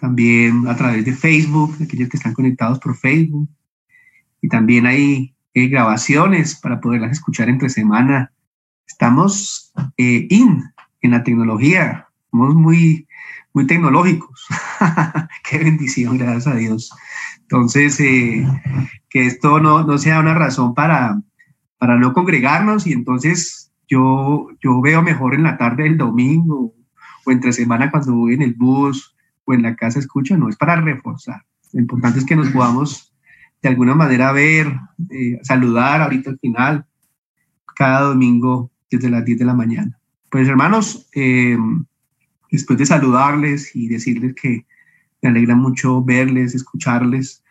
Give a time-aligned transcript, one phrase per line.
[0.00, 3.48] también a través de Facebook, aquellos que están conectados por Facebook.
[4.40, 8.32] Y también hay eh, grabaciones para poderlas escuchar entre semana.
[8.86, 10.64] Estamos eh, in
[11.02, 13.06] en la tecnología, somos muy,
[13.52, 14.46] muy tecnológicos.
[15.48, 16.90] Qué bendición, gracias a Dios.
[17.42, 18.46] Entonces, eh,
[19.08, 21.20] que esto no, no, sea una razón para,
[21.78, 26.74] para no congregarnos y entonces yo, yo veo mejor en la tarde del domingo
[27.24, 29.15] o entre semana cuando voy en el bus
[29.46, 31.42] o en la casa escucho, no, es para reforzar.
[31.72, 33.12] Lo importante es que nos podamos
[33.62, 34.68] de alguna manera ver,
[35.10, 36.86] eh, saludar ahorita al final,
[37.74, 39.98] cada domingo desde las 10 de la mañana.
[40.30, 41.58] Pues hermanos, eh,
[42.50, 44.66] después de saludarles y decirles que
[45.22, 47.42] me alegra mucho verles, escucharles,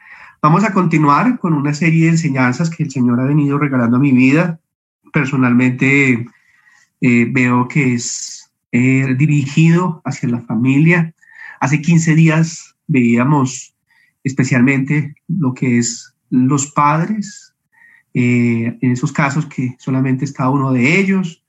[0.41, 4.00] vamos a continuar con una serie de enseñanzas que el Señor ha venido regalando a
[4.00, 4.60] mi vida.
[5.12, 6.27] Personalmente
[7.02, 8.41] eh, veo que es
[8.72, 11.15] dirigido hacia la familia.
[11.66, 13.74] Hace 15 días veíamos
[14.24, 17.55] especialmente lo que es los padres,
[18.13, 21.43] eh, en esos casos que solamente está uno de ellos,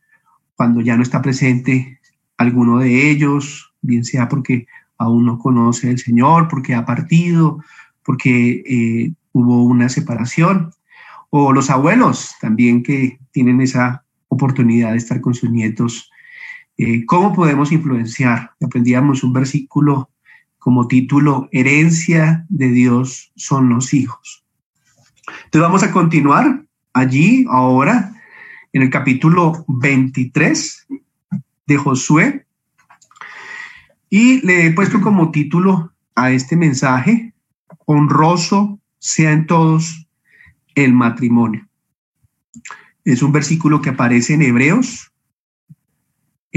[0.54, 2.00] cuando ya no está presente
[2.38, 7.62] alguno de ellos, bien sea porque aún no conoce al Señor, porque ha partido,
[8.02, 10.70] porque eh, hubo una separación,
[11.28, 16.10] o los abuelos también que tienen esa oportunidad de estar con sus nietos.
[16.78, 18.52] Eh, ¿Cómo podemos influenciar?
[18.60, 20.10] Aprendíamos un versículo
[20.58, 24.44] como título, Herencia de Dios son los hijos.
[25.44, 28.12] Entonces vamos a continuar allí ahora
[28.72, 30.86] en el capítulo 23
[31.66, 32.46] de Josué
[34.10, 37.32] y le he puesto como título a este mensaje,
[37.86, 40.08] honroso sea en todos
[40.74, 41.66] el matrimonio.
[43.04, 45.12] Es un versículo que aparece en Hebreos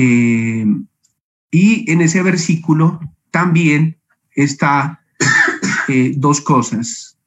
[0.01, 0.65] eh,
[1.51, 3.97] y en ese versículo también
[4.31, 5.01] está
[5.89, 7.19] eh, dos cosas,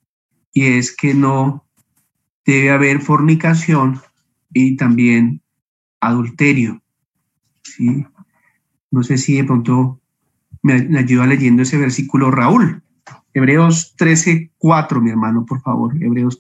[0.55, 1.67] y es que no
[2.47, 4.00] debe haber fornicación
[4.55, 5.43] y también
[6.00, 6.82] adulterio.
[7.62, 8.06] ¿sí?
[8.91, 10.00] No sé si de pronto
[10.62, 12.82] me, ayuda leyendo ese versículo Raúl.
[13.34, 15.94] Hebreos 13:4, mi hermano, por favor.
[16.03, 16.38] Hebreos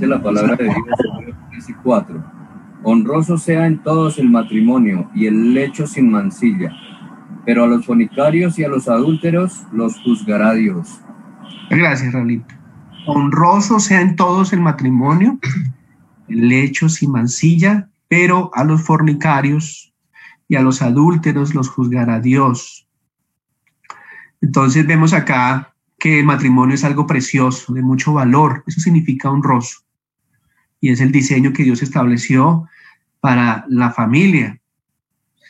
[0.00, 0.06] 13:4.
[0.08, 2.24] la palabra de Dios y 4.
[2.82, 6.72] Honroso sea en todos el matrimonio y el lecho sin mancilla,
[7.44, 11.00] pero a los fornicarios y a los adúlteros los juzgará Dios.
[11.68, 12.54] Gracias, Raulito.
[13.06, 15.38] Honroso sea en todos el matrimonio,
[16.28, 19.92] el lecho sin mancilla, pero a los fornicarios
[20.48, 22.88] y a los adúlteros los juzgará Dios.
[24.40, 28.64] Entonces vemos acá que el matrimonio es algo precioso, de mucho valor.
[28.66, 29.80] Eso significa honroso
[30.80, 32.68] y es el diseño que Dios estableció
[33.20, 34.58] para la familia.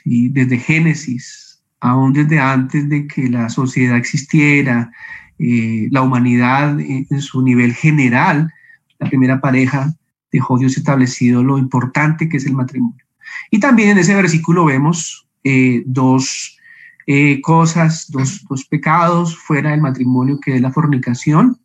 [0.05, 4.91] y Desde Génesis, aún desde antes de que la sociedad existiera,
[5.39, 8.53] eh, la humanidad en su nivel general,
[8.99, 9.95] la primera pareja
[10.31, 13.05] dejó Dios establecido lo importante que es el matrimonio.
[13.51, 16.59] Y también en ese versículo vemos eh, dos
[17.07, 21.59] eh, cosas, dos, dos pecados fuera del matrimonio, que es la fornicación,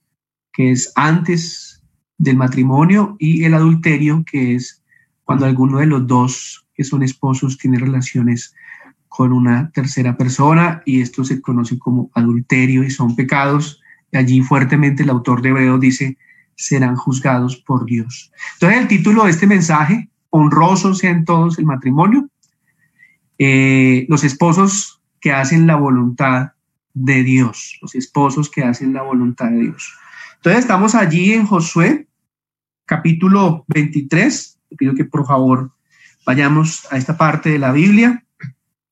[0.53, 1.64] que es antes
[2.17, 4.83] del matrimonio y el adulterio, que es
[5.23, 8.53] cuando alguno de los dos que son esposos tiene relaciones
[9.07, 13.81] con una tercera persona y esto se conoce como adulterio y son pecados.
[14.13, 16.17] Allí fuertemente el autor de Hebreos dice,
[16.55, 18.31] serán juzgados por Dios.
[18.53, 22.29] Entonces el título de este mensaje, honroso sean todos el matrimonio,
[23.37, 26.51] eh, los esposos que hacen la voluntad
[26.93, 29.93] de Dios, los esposos que hacen la voluntad de Dios.
[30.37, 32.07] Entonces estamos allí en Josué,
[32.85, 34.59] capítulo 23.
[34.69, 35.71] Te pido que por favor
[36.25, 38.23] vayamos a esta parte de la Biblia.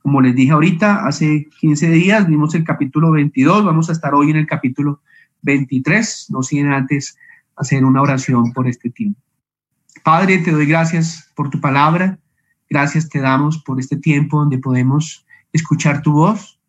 [0.02, 4.32] Como les dije ahorita, hace 15 días vimos el capítulo 22, vamos a estar hoy
[4.32, 5.02] en el capítulo
[5.44, 7.18] 23, no sin antes
[7.56, 9.20] hacer una oración por este tiempo.
[10.04, 12.20] Padre, te doy gracias por tu palabra,
[12.70, 16.60] gracias te damos por este tiempo donde podemos escuchar tu voz,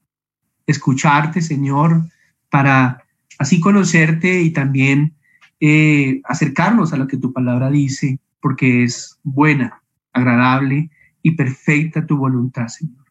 [0.67, 2.09] escucharte, Señor,
[2.51, 3.04] para
[3.39, 5.15] así conocerte y también
[5.61, 9.83] eh, acercarnos a lo que tu palabra dice, porque es buena,
[10.13, 10.91] agradable
[11.23, 13.05] y perfecta tu voluntad, Señor.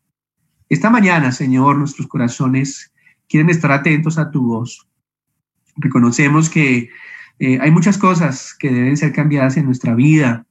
[0.69, 2.93] Esta mañana, Señor, nuestros corazones
[3.27, 4.87] quieren estar atentos a tu voz.
[5.77, 6.89] Reconocemos que
[7.39, 10.45] eh, hay muchas cosas que deben ser cambiadas en nuestra vida.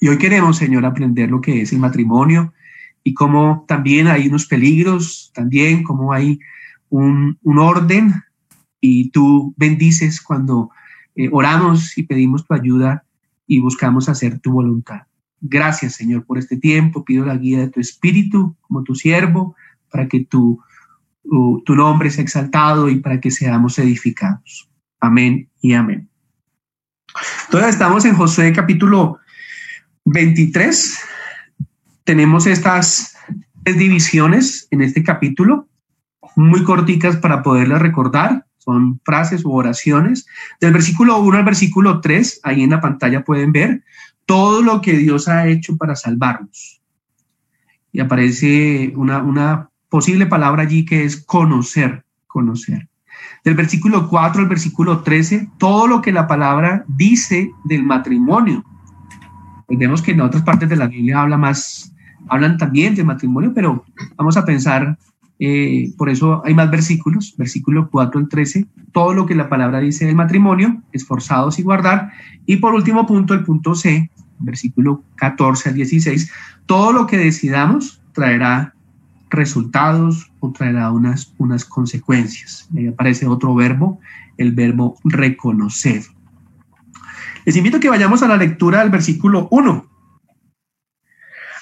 [0.00, 2.52] Y hoy queremos, Señor, aprender lo que es el matrimonio
[3.02, 6.38] y cómo también hay unos peligros, también cómo hay
[6.88, 8.22] un, un orden
[8.80, 10.70] y tú bendices cuando
[11.16, 13.04] eh, oramos y pedimos tu ayuda
[13.46, 15.02] y buscamos hacer tu voluntad.
[15.40, 17.04] Gracias, Señor, por este tiempo.
[17.04, 19.56] Pido la guía de tu Espíritu como tu siervo
[19.90, 20.60] para que tu,
[21.22, 24.68] tu nombre sea exaltado y para que seamos edificados.
[25.00, 26.08] Amén y amén.
[27.46, 29.18] Entonces estamos en Josué capítulo
[30.04, 31.00] 23.
[32.04, 33.16] Tenemos estas
[33.64, 35.68] tres divisiones en este capítulo,
[36.36, 38.46] muy corticas para poderlas recordar.
[38.68, 40.26] Son frases u oraciones.
[40.60, 43.82] Del versículo 1 al versículo 3, ahí en la pantalla pueden ver
[44.26, 46.82] todo lo que Dios ha hecho para salvarnos.
[47.92, 52.90] Y aparece una, posible palabra allí que es conocer, conocer.
[53.42, 58.62] Del versículo 4 al versículo 13, todo lo que la palabra dice del matrimonio.
[59.66, 61.94] Vemos que en otras partes de la Biblia habla más,
[62.28, 63.86] hablan también del matrimonio, pero
[64.16, 64.98] vamos a pensar,
[65.40, 69.80] eh, por eso hay más versículos, versículo 4 al 13, todo lo que la palabra
[69.80, 72.10] dice del matrimonio, esforzados y guardar.
[72.46, 76.30] Y por último punto, el punto C, versículo 14 al 16,
[76.66, 78.74] todo lo que decidamos traerá
[79.30, 82.68] resultados o traerá unas, unas consecuencias.
[82.76, 84.00] Ahí aparece otro verbo,
[84.38, 86.02] el verbo reconocer.
[87.44, 89.86] Les invito a que vayamos a la lectura del versículo 1.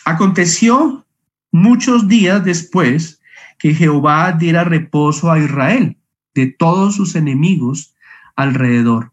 [0.05, 1.05] Aconteció
[1.53, 3.16] muchos días después
[3.59, 5.97] que Jehová diera reposo a Israel
[6.35, 7.95] de todos sus enemigos
[8.37, 9.13] alrededor,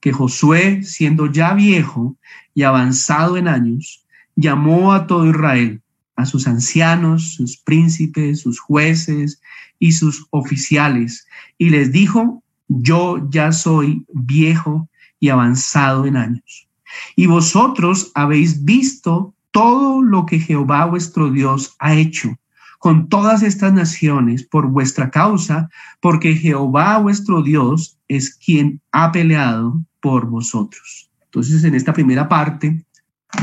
[0.00, 2.16] que Josué, siendo ya viejo
[2.54, 4.04] y avanzado en años,
[4.34, 5.82] llamó a todo Israel,
[6.16, 9.40] a sus ancianos, sus príncipes, sus jueces
[9.78, 11.26] y sus oficiales,
[11.58, 14.88] y les dijo, yo ya soy viejo
[15.20, 16.68] y avanzado en años.
[17.16, 22.36] Y vosotros habéis visto todo lo que Jehová vuestro Dios ha hecho
[22.82, 25.70] con todas estas naciones por vuestra causa,
[26.00, 31.08] porque Jehová vuestro Dios es quien ha peleado por vosotros.
[31.26, 32.84] Entonces, en esta primera parte,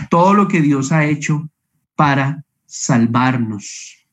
[0.10, 1.50] todo lo que Dios ha hecho
[1.96, 4.06] para salvarnos.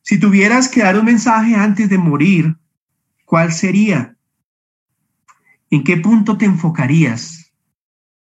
[0.00, 2.56] Si tuvieras que dar un mensaje antes de morir,
[3.26, 4.16] ¿cuál sería?
[5.68, 7.52] ¿En qué punto te enfocarías?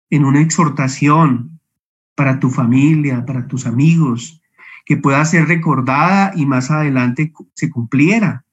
[0.10, 1.60] ¿En una exhortación
[2.16, 4.42] para tu familia, para tus amigos,
[4.88, 8.46] que pueda ser recordada y más adelante se cumpliera?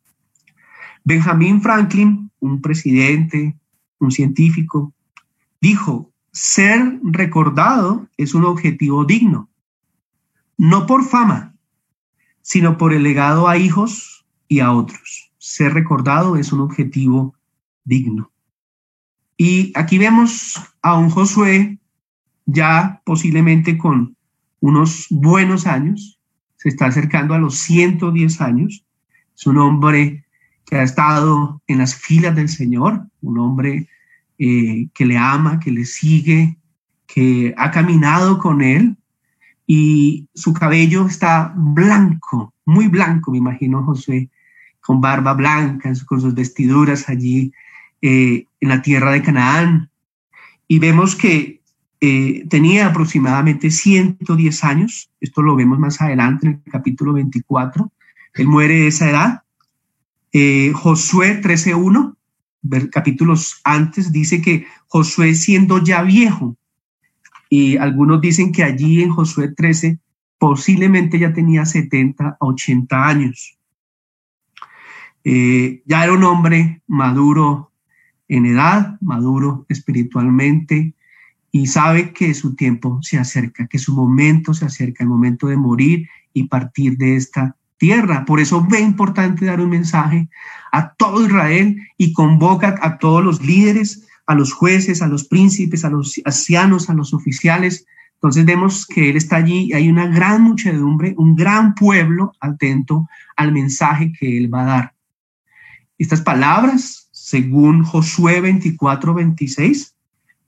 [1.05, 3.57] Benjamin Franklin, un presidente,
[4.01, 4.93] un científico,
[5.61, 9.49] dijo, ser recordado es un objetivo digno,
[10.59, 11.55] no por fama,
[12.43, 15.31] sino por el legado a hijos y a otros.
[15.39, 17.37] Ser recordado es un objetivo
[17.85, 18.33] digno.
[19.37, 21.79] Y aquí vemos a un Josué
[22.45, 24.17] ya posiblemente con
[24.59, 26.14] unos buenos años,
[26.65, 28.87] se está acercando a los 110 años,
[29.37, 30.25] es un hombre
[30.65, 33.87] que ha estado en las filas del Señor, un hombre
[34.39, 36.57] eh, que le ama, que le sigue,
[37.07, 38.97] que ha caminado con él
[39.67, 44.31] y su cabello está blanco, muy blanco, me imagino José,
[44.81, 47.53] con barba blanca, con sus vestiduras allí
[48.01, 49.91] eh, en la tierra de Canaán.
[50.67, 51.61] Y vemos que
[52.07, 57.91] eh, tenía aproximadamente 110 años, esto lo vemos más adelante en el capítulo 24,
[58.35, 59.41] él muere de esa edad.
[60.75, 62.17] Josué 13.1
[62.91, 66.57] capítulos antes, dice que Josué siendo ya viejo,
[67.49, 69.99] y algunos dicen que allí en Josué 13
[70.39, 73.57] posiblemente ya tenía 70 80 años.
[75.23, 77.71] Eh, ya era un hombre maduro
[78.29, 80.95] en edad, maduro espiritualmente,
[81.55, 85.57] y sabe que su tiempo se acerca, que su momento se acerca, el momento de
[85.57, 88.25] morir y partir de esta tierra.
[88.25, 90.29] Por eso ve importante dar un mensaje
[90.73, 95.85] a todo Israel y convoca a todos los líderes, a los jueces, a los príncipes,
[95.85, 97.87] a los ancianos, a los oficiales.
[98.15, 103.09] Entonces vemos que él está allí y hay una gran muchedumbre, un gran pueblo atento
[103.37, 104.95] al mensaje que él va a dar.
[105.99, 109.94] Estas palabras, según Josué 24, 26,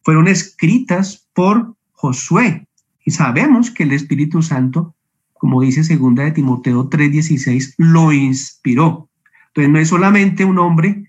[0.07, 2.67] fueron escritas por Josué.
[3.05, 4.97] Y sabemos que el Espíritu Santo
[5.39, 9.09] como dice segunda de Timoteo 3:16, lo inspiró.
[9.49, 11.05] Entonces no es solamente un hombre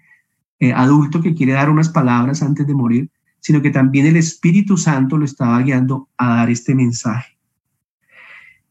[0.59, 4.77] eh, adulto que quiere dar unas palabras antes de morir, sino que también el Espíritu
[4.77, 7.37] Santo lo estaba guiando a dar este mensaje.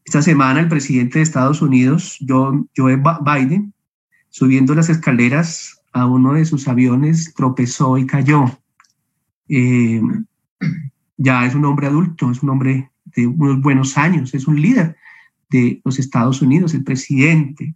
[0.05, 3.73] Esta semana el presidente de Estados Unidos, Joe Biden,
[4.29, 8.45] subiendo las escaleras a uno de sus aviones, tropezó y cayó.
[9.49, 10.01] Eh,
[11.17, 14.95] ya es un hombre adulto, es un hombre de unos buenos años, es un líder
[15.49, 17.73] de los Estados Unidos, el presidente.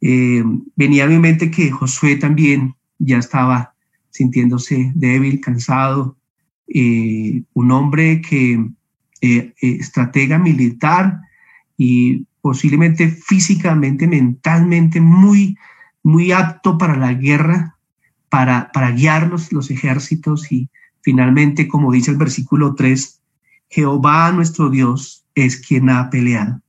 [0.00, 0.42] Eh,
[0.76, 3.74] venía a mi mente que Josué también ya estaba
[4.10, 6.16] sintiéndose débil, cansado,
[6.68, 8.68] eh, un hombre que
[9.60, 11.20] estratega militar
[11.76, 15.56] y posiblemente físicamente, mentalmente muy,
[16.02, 17.71] muy apto para la guerra,
[18.32, 20.70] para, para guiar los, los ejércitos y
[21.02, 23.20] finalmente, como dice el versículo 3,
[23.68, 26.62] Jehová nuestro Dios es quien ha peleado.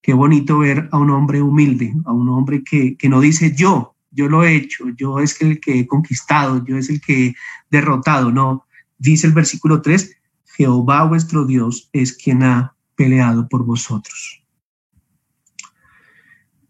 [0.00, 3.96] Qué bonito ver a un hombre humilde, a un hombre que, que no dice yo,
[4.12, 7.34] yo lo he hecho, yo es el que he conquistado, yo es el que he
[7.68, 8.30] derrotado.
[8.30, 8.64] No,
[8.96, 10.16] dice el versículo 3,
[10.56, 14.44] Jehová vuestro Dios es quien ha peleado por vosotros.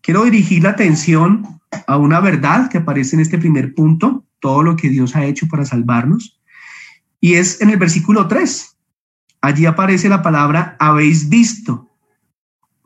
[0.00, 4.76] Quiero dirigir la atención a una verdad que aparece en este primer punto, todo lo
[4.76, 6.40] que Dios ha hecho para salvarnos,
[7.20, 8.76] y es en el versículo 3.
[9.40, 11.88] Allí aparece la palabra habéis visto.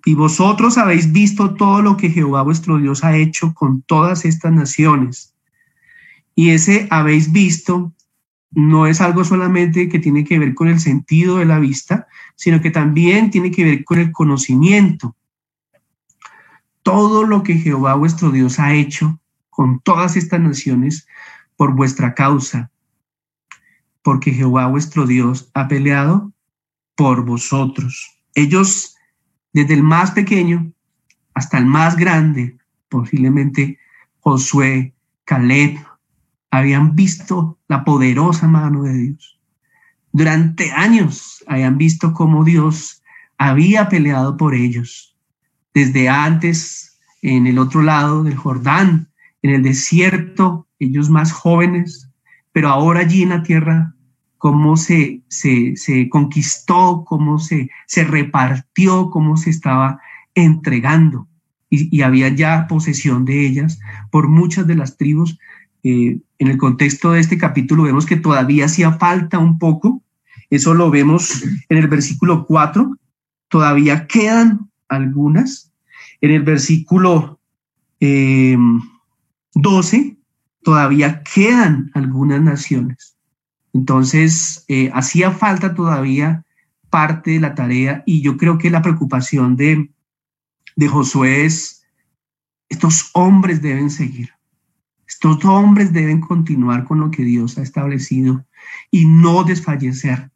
[0.05, 4.53] Y vosotros habéis visto todo lo que Jehová vuestro Dios ha hecho con todas estas
[4.53, 5.35] naciones.
[6.35, 7.93] Y ese habéis visto
[8.53, 12.61] no es algo solamente que tiene que ver con el sentido de la vista, sino
[12.61, 15.17] que también tiene que ver con el conocimiento
[16.87, 19.19] todo lo que Jehová vuestro Dios ha hecho
[19.51, 21.09] con todas estas naciones
[21.57, 22.71] por vuestra causa,
[24.03, 26.33] porque Jehová vuestro Dios ha peleado
[26.95, 28.21] por vosotros.
[28.37, 28.97] Ellos,
[29.53, 30.71] desde el más pequeño
[31.35, 32.57] hasta el más grande,
[32.89, 33.81] posiblemente
[34.21, 35.85] Josué, Caleb,
[36.53, 39.41] habían visto la poderosa mano de Dios.
[40.13, 43.03] Durante años habían visto cómo Dios
[43.39, 45.16] había peleado por ellos
[45.77, 49.11] desde antes en el otro lado del Jordán,
[49.43, 52.09] en el desierto, ellos más jóvenes,
[52.51, 53.95] pero ahora allí en la tierra,
[54.39, 60.01] cómo se, se, se conquistó, cómo se, se repartió, cómo se estaba
[60.35, 61.29] entregando.
[61.69, 63.79] Y, había ya posesión de ellas
[64.11, 65.39] por muchas de las tribus.
[65.83, 70.03] Eh, en el contexto de este capítulo vemos que todavía hacía falta un poco.
[70.49, 72.97] Eso lo vemos en el versículo 4.
[73.49, 75.73] Todavía quedan algunas.
[76.21, 77.41] En el versículo
[78.01, 80.17] 12 eh,
[80.63, 83.17] todavía quedan algunas naciones.
[83.73, 86.45] Entonces, eh, hacía falta todavía
[86.91, 89.91] parte de la tarea y yo creo que la preocupación de,
[90.77, 91.85] de Josué es,
[92.69, 94.31] estos hombres deben seguir,
[95.07, 98.45] estos hombres deben continuar con lo que Dios ha establecido
[98.91, 100.31] y no desfallecer,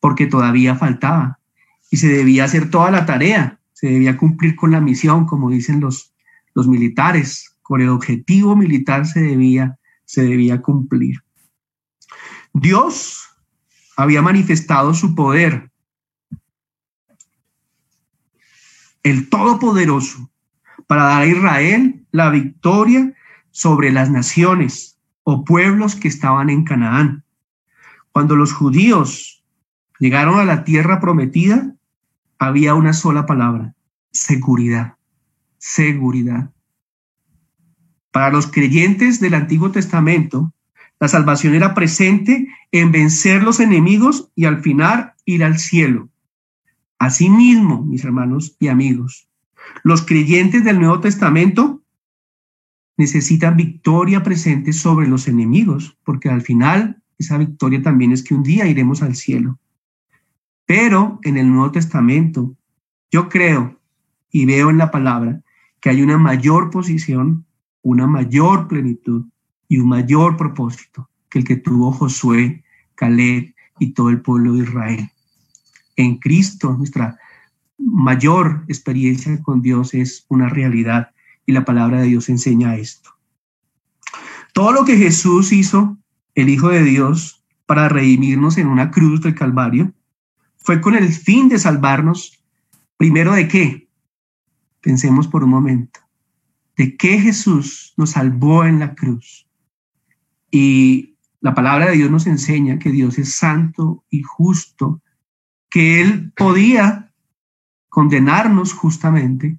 [0.00, 1.37] porque todavía faltaba
[1.90, 5.80] y se debía hacer toda la tarea, se debía cumplir con la misión, como dicen
[5.80, 6.14] los,
[6.54, 11.22] los militares, con el objetivo militar se debía, se debía cumplir.
[12.52, 13.28] Dios
[13.96, 15.70] había manifestado su poder,
[19.02, 20.30] el Todopoderoso,
[20.86, 23.14] para dar a Israel la victoria
[23.50, 27.24] sobre las naciones o pueblos que estaban en Canaán.
[28.12, 29.44] Cuando los judíos
[29.98, 31.74] llegaron a la tierra prometida,
[32.38, 33.74] había una sola palabra,
[34.10, 34.94] seguridad,
[35.58, 36.50] seguridad.
[38.10, 40.52] Para los creyentes del Antiguo Testamento,
[41.00, 46.08] la salvación era presente en vencer los enemigos y al final ir al cielo.
[46.98, 49.28] Asimismo, mis hermanos y amigos,
[49.84, 51.82] los creyentes del Nuevo Testamento
[52.96, 58.42] necesitan victoria presente sobre los enemigos, porque al final esa victoria también es que un
[58.42, 59.58] día iremos al cielo.
[60.68, 62.54] Pero en el Nuevo Testamento,
[63.10, 63.80] yo creo
[64.30, 65.40] y veo en la palabra
[65.80, 67.46] que hay una mayor posición,
[67.80, 69.24] una mayor plenitud
[69.66, 72.64] y un mayor propósito que el que tuvo Josué,
[72.96, 75.10] Caleb y todo el pueblo de Israel.
[75.96, 77.18] En Cristo, nuestra
[77.78, 81.12] mayor experiencia con Dios es una realidad
[81.46, 83.08] y la palabra de Dios enseña esto.
[84.52, 85.96] Todo lo que Jesús hizo,
[86.34, 89.94] el Hijo de Dios, para redimirnos en una cruz del Calvario,
[90.68, 92.44] fue con el fin de salvarnos,
[92.98, 93.88] primero de qué?
[94.82, 96.00] Pensemos por un momento,
[96.76, 99.48] de qué Jesús nos salvó en la cruz.
[100.50, 105.00] Y la palabra de Dios nos enseña que Dios es santo y justo,
[105.70, 107.14] que Él podía
[107.88, 109.58] condenarnos justamente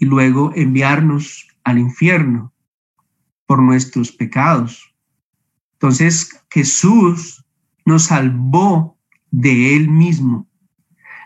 [0.00, 2.52] y luego enviarnos al infierno
[3.46, 4.96] por nuestros pecados.
[5.74, 7.44] Entonces Jesús
[7.84, 8.98] nos salvó
[9.30, 10.48] de él mismo.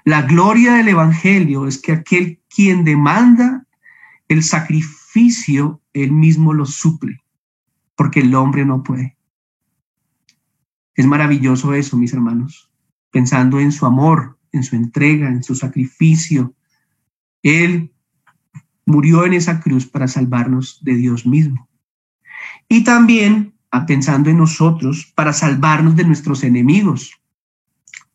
[0.05, 3.67] La gloria del Evangelio es que aquel quien demanda
[4.29, 7.21] el sacrificio, él mismo lo suple,
[7.95, 9.17] porque el hombre no puede.
[10.95, 12.71] Es maravilloso eso, mis hermanos,
[13.11, 16.55] pensando en su amor, en su entrega, en su sacrificio.
[17.43, 17.93] Él
[18.87, 21.69] murió en esa cruz para salvarnos de Dios mismo.
[22.69, 27.13] Y también, ah, pensando en nosotros, para salvarnos de nuestros enemigos.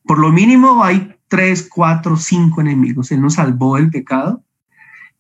[0.10, 3.12] Por lo mínimo hay tres, cuatro, cinco enemigos.
[3.12, 4.44] Él nos salvó del pecado,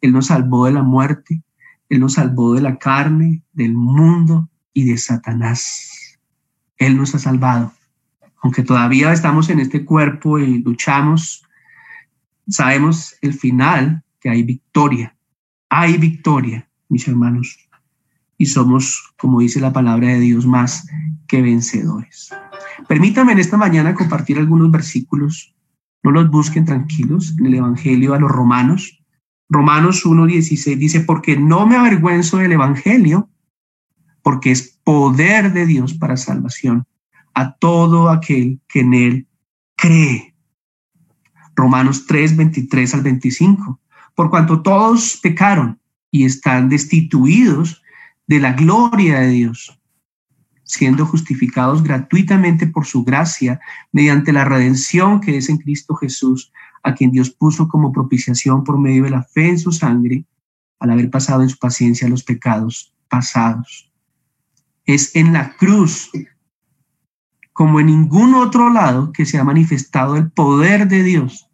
[0.02, 1.44] Él nos salvó de la muerte,
[1.90, 6.18] Él nos salvó de la carne, del mundo y de Satanás.
[6.80, 7.72] Él nos ha salvado.
[8.42, 11.44] Aunque todavía estamos en este cuerpo y luchamos,
[12.48, 15.16] sabemos el final, que hay victoria.
[15.70, 17.60] Hay victoria, mis hermanos.
[18.40, 20.88] Y somos, como dice la palabra de Dios, más
[21.28, 22.32] que vencedores.
[22.88, 25.56] Permítanme en esta mañana compartir algunos versículos.
[26.04, 29.04] No los busquen tranquilos en el Evangelio a los romanos.
[29.50, 33.30] Romanos 1.16 dice, porque no me avergüenzo del Evangelio,
[34.22, 36.86] porque es poder de Dios para salvación
[37.34, 39.28] a todo aquel que en él
[39.76, 40.36] cree.
[41.56, 43.80] Romanos 3, 23 al 25.
[44.16, 45.80] Por cuanto todos pecaron
[46.12, 47.82] y están destituidos
[48.28, 49.79] de la gloria de Dios,
[50.70, 53.60] siendo justificados gratuitamente por su gracia
[53.92, 56.52] mediante la redención que es en Cristo Jesús,
[56.84, 60.26] a quien Dios puso como propiciación por medio de la fe en su sangre,
[60.80, 63.92] al haber pasado en su paciencia los pecados pasados.
[64.86, 66.12] Es en la cruz
[67.52, 71.50] como en ningún otro lado que se ha manifestado el poder de Dios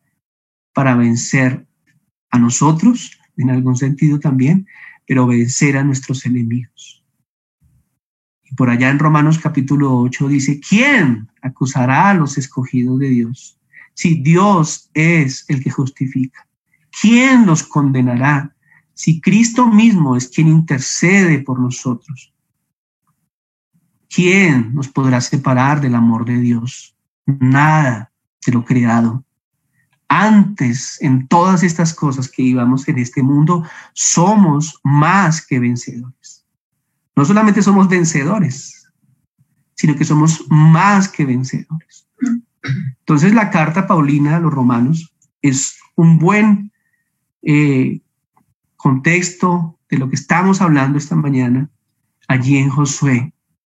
[0.73, 1.65] para vencer
[2.31, 4.67] a nosotros, en algún sentido también,
[5.07, 6.74] pero vencer a nuestros enemigos.
[8.45, 13.59] Y por allá en Romanos capítulo 8 dice, ¿quién acusará a los escogidos de Dios?
[13.93, 16.47] Si Dios es el que justifica.
[17.01, 18.55] ¿Quién los condenará?
[18.93, 22.33] Si Cristo mismo es quien intercede por nosotros.
[24.09, 26.95] ¿Quién nos podrá separar del amor de Dios?
[27.25, 28.11] Nada
[28.45, 29.25] de lo creado.
[30.07, 36.34] Antes, en todas estas cosas que íbamos en este mundo, somos más que vencedores.
[37.15, 38.91] No solamente somos vencedores,
[39.75, 42.07] sino que somos más que vencedores.
[42.99, 46.71] Entonces la carta Paulina a los romanos es un buen
[47.41, 48.01] eh,
[48.75, 51.69] contexto de lo que estamos hablando esta mañana
[52.27, 53.33] allí en Josué,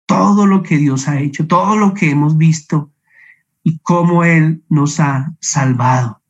[0.06, 2.92] todo lo que Dios ha hecho, todo lo que hemos visto
[3.64, 6.22] y cómo Él nos ha salvado.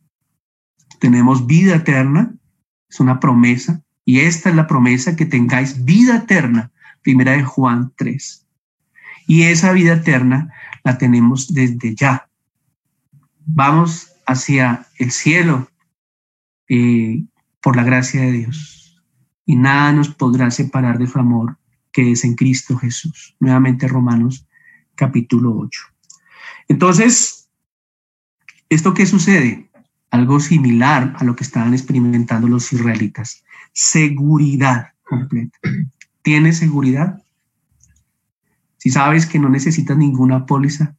[0.99, 2.35] Tenemos vida eterna,
[2.89, 6.73] es una promesa, y esta es la promesa que tengáis vida eterna,
[7.07, 8.45] primera de Juan 3.
[9.29, 12.29] Y esa vida eterna la tenemos desde ya.
[13.45, 15.71] Vamos hacia el cielo
[16.69, 17.23] eh,
[17.63, 19.01] por la gracia de Dios,
[19.45, 21.57] y nada nos podrá separar de su amor
[21.93, 23.37] que es en Cristo Jesús.
[23.39, 24.45] Nuevamente Romanos
[24.97, 25.81] capítulo 8.
[26.67, 27.49] Entonces,
[28.69, 29.71] ¿esto qué sucede?
[30.11, 33.45] Algo similar a lo que estaban experimentando los israelitas.
[33.73, 35.57] Seguridad completa.
[36.27, 37.23] ¿Tienes seguridad?
[38.79, 40.97] Si sabes que no necesitas ninguna póliza,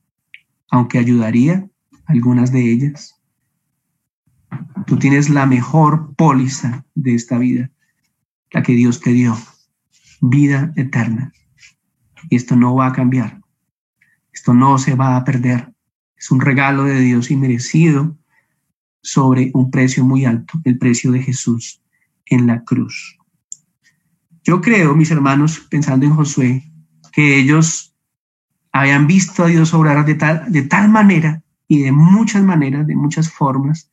[0.69, 1.67] aunque ayudaría
[2.05, 3.19] algunas de ellas,
[4.85, 7.69] tú tienes la mejor póliza de esta vida,
[8.51, 9.37] la que Dios te dio
[10.21, 11.33] vida eterna.
[12.29, 13.41] Y esto no va a cambiar.
[14.31, 15.73] Esto no se va a perder.
[16.15, 18.17] Es un regalo de Dios inmerecido
[19.01, 21.81] sobre un precio muy alto, el precio de Jesús
[22.27, 23.17] en la cruz.
[24.47, 26.63] Yo creo, mis hermanos, pensando en Josué,
[27.11, 27.93] que ellos
[28.71, 33.91] habían visto a Dios obrar de tal, manera y de muchas maneras, de muchas formas,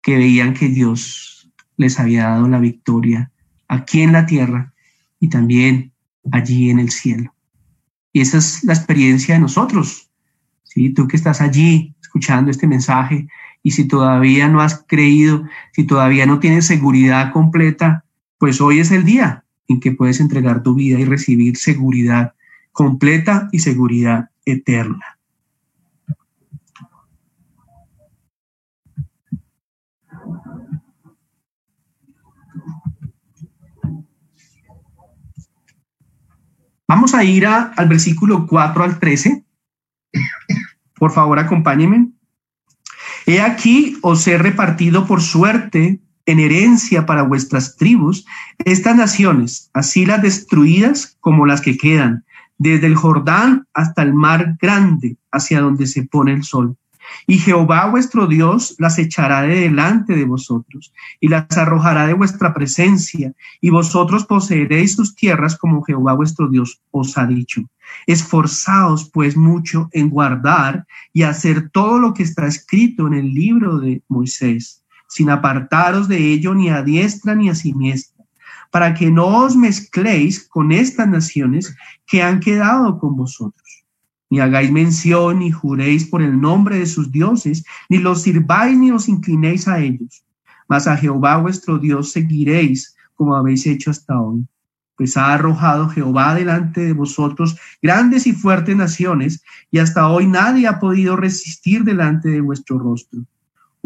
[0.00, 3.32] que veían que Dios les había dado la victoria
[3.66, 4.72] aquí en la tierra
[5.18, 5.92] y también
[6.30, 7.34] allí en el cielo.
[8.12, 10.08] Y esa es la experiencia de nosotros.
[10.62, 10.90] ¿sí?
[10.90, 13.26] Tú que estás allí escuchando este mensaje
[13.64, 18.04] y si todavía no has creído, si todavía no tienes seguridad completa,
[18.38, 22.34] pues hoy es el día en que puedes entregar tu vida y recibir seguridad
[22.72, 25.16] completa y seguridad eterna.
[36.88, 39.44] Vamos a ir al versículo 4 al 13.
[40.94, 42.10] Por favor, acompáñenme.
[43.26, 48.26] He aquí os he repartido por suerte en herencia para vuestras tribus
[48.64, 52.24] estas naciones, así las destruidas como las que quedan,
[52.58, 56.76] desde el Jordán hasta el mar grande, hacia donde se pone el sol.
[57.26, 62.52] Y Jehová vuestro Dios las echará de delante de vosotros y las arrojará de vuestra
[62.52, 67.62] presencia, y vosotros poseeréis sus tierras como Jehová vuestro Dios os ha dicho.
[68.06, 73.78] Esforzaos pues mucho en guardar y hacer todo lo que está escrito en el libro
[73.78, 74.82] de Moisés,
[75.16, 78.22] sin apartaros de ello ni a diestra ni a siniestra,
[78.70, 81.74] para que no os mezcléis con estas naciones
[82.06, 83.86] que han quedado con vosotros.
[84.28, 88.90] Ni hagáis mención, ni juréis por el nombre de sus dioses, ni los sirváis, ni
[88.90, 90.22] os inclinéis a ellos.
[90.68, 94.44] Mas a Jehová vuestro Dios seguiréis, como habéis hecho hasta hoy.
[94.98, 100.66] Pues ha arrojado Jehová delante de vosotros grandes y fuertes naciones, y hasta hoy nadie
[100.66, 103.24] ha podido resistir delante de vuestro rostro.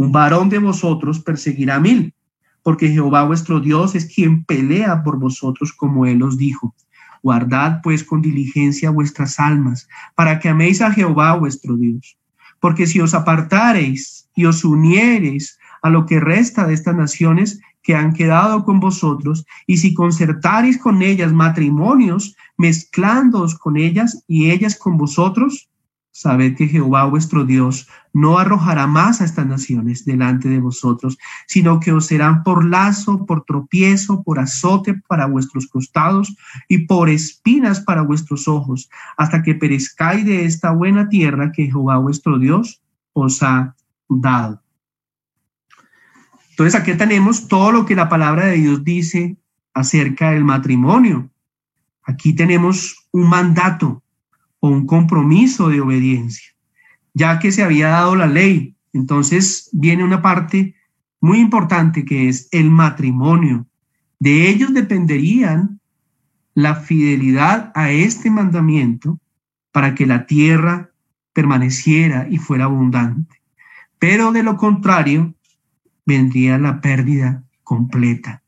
[0.00, 2.14] Un varón de vosotros perseguirá mil,
[2.62, 6.74] porque Jehová vuestro Dios es quien pelea por vosotros como él os dijo.
[7.22, 12.16] Guardad pues con diligencia vuestras almas, para que améis a Jehová vuestro Dios.
[12.60, 17.94] Porque si os apartareis y os uniereis a lo que resta de estas naciones que
[17.94, 24.78] han quedado con vosotros, y si concertareis con ellas matrimonios, mezclándoos con ellas y ellas
[24.78, 25.69] con vosotros,
[26.12, 31.78] Sabed que Jehová vuestro Dios no arrojará más a estas naciones delante de vosotros, sino
[31.78, 36.36] que os serán por lazo, por tropiezo, por azote para vuestros costados
[36.68, 41.98] y por espinas para vuestros ojos, hasta que perezcáis de esta buena tierra que Jehová
[41.98, 43.76] vuestro Dios os ha
[44.08, 44.62] dado.
[46.50, 49.38] Entonces aquí tenemos todo lo que la palabra de Dios dice
[49.72, 51.30] acerca del matrimonio.
[52.02, 54.02] Aquí tenemos un mandato,
[54.60, 56.50] o un compromiso de obediencia,
[57.14, 58.76] ya que se había dado la ley.
[58.92, 60.74] Entonces viene una parte
[61.20, 63.66] muy importante que es el matrimonio.
[64.18, 65.80] De ellos dependerían
[66.54, 69.18] la fidelidad a este mandamiento
[69.72, 70.90] para que la tierra
[71.32, 73.40] permaneciera y fuera abundante.
[73.98, 75.34] Pero de lo contrario,
[76.04, 78.42] vendría la pérdida completa.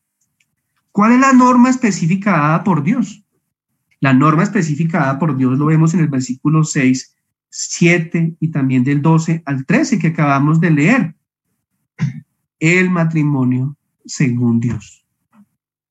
[0.91, 3.22] ¿Cuál es la norma específica dada por Dios?
[4.03, 7.15] La norma especificada por Dios lo vemos en el versículo 6,
[7.51, 11.15] 7 y también del 12 al 13 que acabamos de leer.
[12.59, 15.07] El matrimonio según Dios.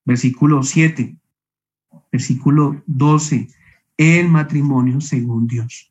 [0.04, 1.16] Versículo 7,
[2.12, 3.48] versículo 12,
[3.96, 5.90] el matrimonio según Dios.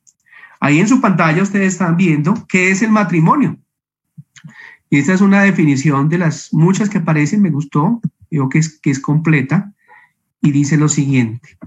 [0.60, 3.58] Ahí en su pantalla ustedes están viendo qué es el matrimonio.
[4.90, 8.78] Y esta es una definición de las muchas que aparecen, me gustó, digo que es,
[8.78, 9.74] que es completa,
[10.40, 11.58] y dice lo siguiente.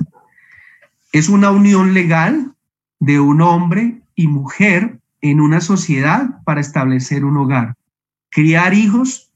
[1.16, 2.54] Es una unión legal
[3.00, 7.76] de un hombre y mujer en una sociedad para establecer un hogar.
[8.30, 9.32] Criar hijos,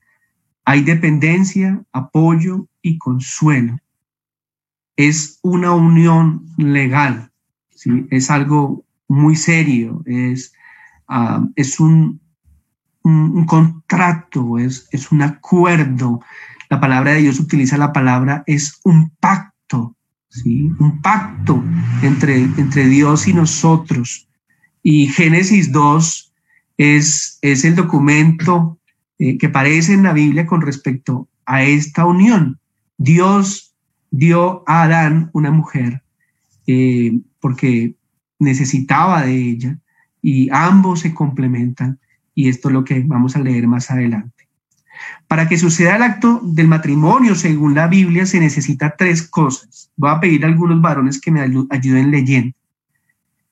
[0.66, 3.78] hay dependencia, apoyo y consuelo.
[4.98, 7.32] Es una unión legal,
[8.10, 10.52] es algo muy serio, es,
[11.08, 12.20] ah, es un,
[13.04, 16.20] un, contrato, es, es un acuerdo.
[16.70, 19.96] La palabra de Dios utiliza la palabra es un pacto
[20.30, 20.72] ¿sí?
[20.80, 21.64] un pacto
[22.02, 24.28] entre, entre Dios y nosotros.
[24.82, 26.34] Y Génesis 2
[26.78, 28.80] es, es el documento
[29.18, 32.60] eh, que aparece en la Biblia con respecto a esta unión.
[32.98, 33.76] Dios
[34.12, 36.04] dio a Adán una mujer
[36.68, 37.96] eh, porque
[38.40, 39.78] necesitaba de ella
[40.22, 42.00] y ambos se complementan
[42.34, 44.39] y esto es lo que vamos a leer más adelante.
[45.28, 49.92] Para que suceda el acto del matrimonio, según la Biblia, se necesita tres cosas.
[49.96, 52.56] Voy a pedir a algunos varones que me ayuden leyendo.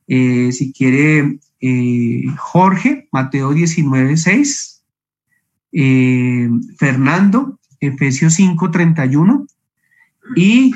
[0.08, 4.84] Eh, si quiere, eh, Jorge, Mateo 19, 6.
[5.74, 9.46] Eh, Fernando, Efesios 5, 31.
[10.36, 10.74] Y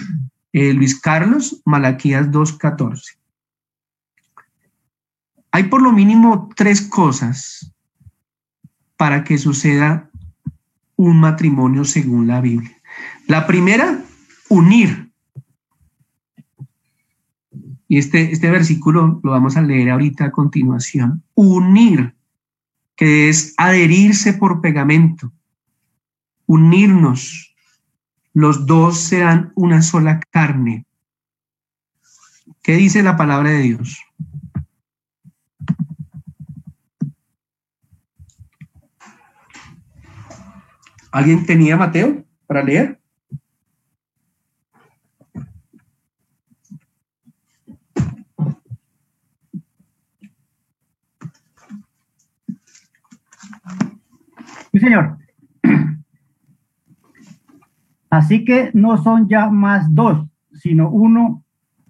[0.54, 3.14] Luis Carlos, Malaquías 2, 14.
[5.52, 7.74] Hay por lo mínimo tres cosas
[8.96, 10.11] para que suceda
[11.02, 12.78] un matrimonio según la Biblia.
[13.28, 14.04] La primera,
[14.50, 15.12] unir.
[17.88, 21.24] Y este, este versículo lo vamos a leer ahorita a continuación.
[21.34, 22.16] Unir,
[22.96, 25.34] que es adherirse por pegamento.
[26.46, 27.56] Unirnos.
[28.34, 30.86] Los dos serán una sola carne.
[32.62, 34.00] ¿Qué dice la palabra de Dios?
[41.12, 42.98] ¿Alguien tenía Mateo para leer?
[54.72, 55.18] Sí, señor.
[58.10, 61.44] Así que no son ya más dos, sino uno,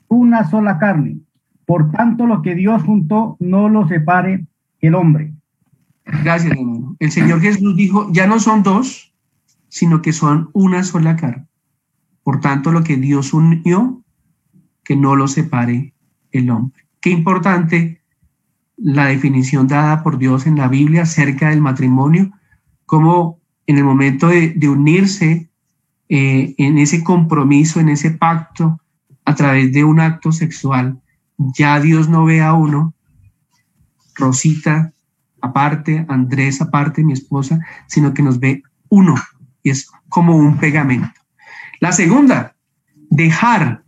[0.07, 1.19] una sola carne.
[1.65, 4.45] Por tanto, lo que Dios juntó, no lo separe
[4.79, 5.33] el hombre.
[6.05, 6.95] Gracias, hermano.
[6.99, 9.10] El Señor Jesús dijo, ya no son dos,
[9.71, 11.47] sino que son una sola carne.
[12.23, 14.03] Por tanto, lo que Dios unió,
[14.83, 15.93] que no lo separe
[16.31, 16.85] el hombre.
[16.99, 18.01] Qué importante
[18.75, 22.31] la definición dada por Dios en la Biblia acerca del matrimonio,
[22.85, 25.49] como en el momento de, unirse
[26.09, 28.81] eh, en ese compromiso, en ese pacto,
[29.23, 30.99] a través de un acto sexual,
[31.37, 32.93] ya Dios no ve a uno,
[34.15, 34.91] Rosita
[35.39, 39.15] aparte, Andrés aparte, mi esposa, sino que nos ve uno
[39.69, 41.19] es como un pegamento.
[41.79, 42.55] La segunda,
[43.09, 43.83] dejar,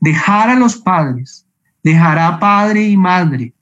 [0.00, 1.46] dejar a los padres,
[1.82, 3.54] dejar a padre y madre.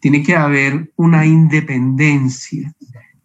[0.00, 2.72] Tiene que haber una independencia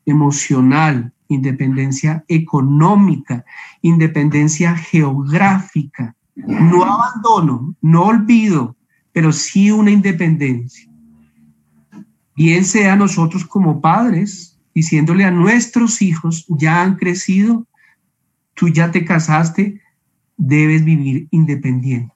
[0.06, 3.46] emocional, independencia económica,
[3.82, 6.16] independencia geográfica.
[6.36, 8.76] No abandono, no olvido,
[9.12, 10.90] pero sí una independencia.
[12.36, 17.68] Bien sea nosotros como padres, diciéndole a nuestros hijos, ya han crecido,
[18.54, 19.82] tú ya te casaste,
[20.38, 22.14] debes vivir independiente.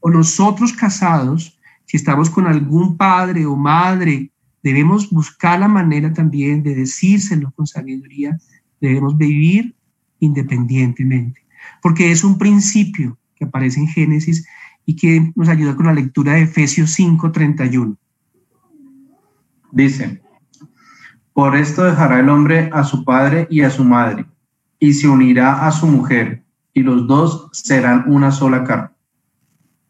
[0.00, 4.30] O nosotros casados, si estamos con algún padre o madre,
[4.62, 8.38] debemos buscar la manera también de decírselo con sabiduría,
[8.80, 9.74] debemos vivir
[10.20, 11.44] independientemente,
[11.82, 14.46] porque es un principio que aparece en Génesis
[14.86, 17.96] y que nos ayuda con la lectura de Efesios 5:31.
[19.72, 20.20] Dice,
[21.34, 24.24] por esto dejará el hombre a su padre y a su madre,
[24.78, 28.90] y se unirá a su mujer, y los dos serán una sola carne.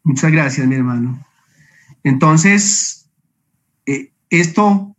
[0.03, 1.23] Muchas gracias, mi hermano.
[2.03, 3.09] Entonces,
[3.85, 4.95] eh, esto,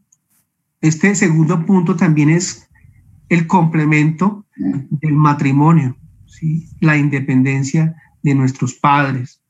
[0.80, 2.68] este segundo punto también es
[3.28, 6.68] el complemento del matrimonio, ¿sí?
[6.80, 9.40] la independencia de nuestros padres.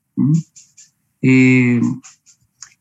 [1.21, 1.81] Eh,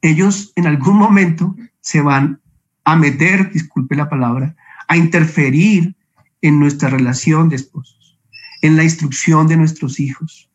[0.02, 2.40] ellos en algún momento se van
[2.86, 4.56] a meter, disculpe la palabra,
[4.88, 5.96] a interferir
[6.42, 8.18] en nuestra relación de esposos,
[8.62, 10.50] en la instrucción de nuestros hijos.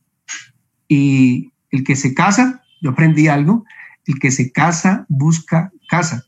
[0.88, 3.64] Y el que se casa, yo aprendí algo,
[4.06, 6.24] el que se casa busca casa.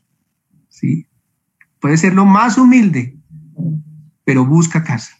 [0.67, 1.07] ¿sí?
[1.79, 3.15] Puede ser lo más humilde,
[4.25, 5.17] pero busca casa.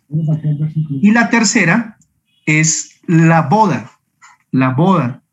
[0.89, 1.97] Y la tercera
[2.45, 3.89] es la boda,
[4.51, 5.23] la boda,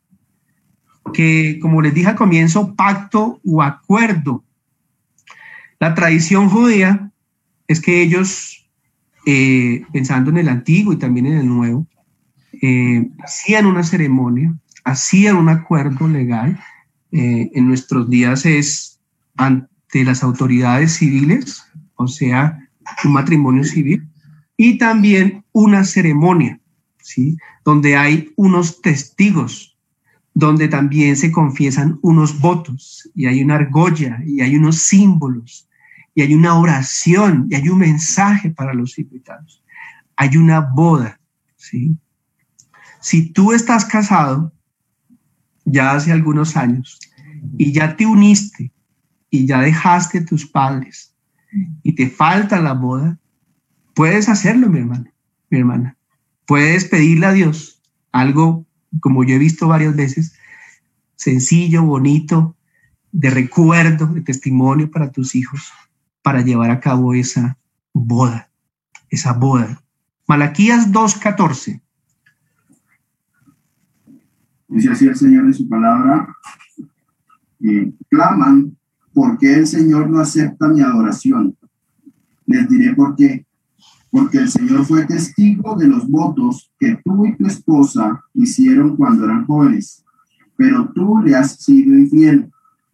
[1.12, 4.44] que como les dije al comienzo, pacto o acuerdo
[5.80, 7.10] la tradición judía
[7.66, 8.68] es que ellos,
[9.24, 11.86] eh, pensando en el antiguo y también en el nuevo,
[12.60, 16.60] eh, hacían una ceremonia, hacían un acuerdo legal.
[17.12, 19.00] Eh, en nuestros días es
[19.36, 21.64] ante las autoridades civiles,
[21.96, 22.58] o sea,
[23.04, 24.06] un matrimonio civil,
[24.58, 26.60] y también una ceremonia,
[26.98, 27.38] ¿sí?
[27.64, 29.78] donde hay unos testigos,
[30.34, 35.69] donde también se confiesan unos votos, y hay una argolla, y hay unos símbolos,
[36.14, 39.62] y hay una oración y hay un mensaje para los invitados.
[40.16, 41.20] Hay una boda,
[41.56, 41.96] ¿sí?
[43.00, 44.52] Si tú estás casado
[45.64, 46.98] ya hace algunos años
[47.56, 48.72] y ya te uniste
[49.30, 51.14] y ya dejaste tus padres
[51.82, 53.18] y te falta la boda,
[53.94, 55.10] puedes hacerlo, mi hermano,
[55.48, 55.96] mi hermana.
[56.46, 57.80] Puedes pedirle a Dios
[58.12, 58.66] algo,
[59.00, 60.34] como yo he visto varias veces,
[61.14, 62.56] sencillo, bonito,
[63.12, 65.72] de recuerdo, de testimonio para tus hijos
[66.30, 67.58] para llevar a cabo esa
[67.92, 68.48] boda,
[69.08, 69.82] esa boda.
[70.28, 71.82] Malaquías 2.14.
[74.68, 76.28] Dice así el Señor en su palabra,
[77.64, 78.76] eh, claman,
[79.12, 81.56] porque el Señor no acepta mi adoración?
[82.46, 83.44] Les diré por qué.
[84.08, 89.24] Porque el Señor fue testigo de los votos que tú y tu esposa hicieron cuando
[89.24, 90.04] eran jóvenes,
[90.56, 92.48] pero tú le has sido infiel,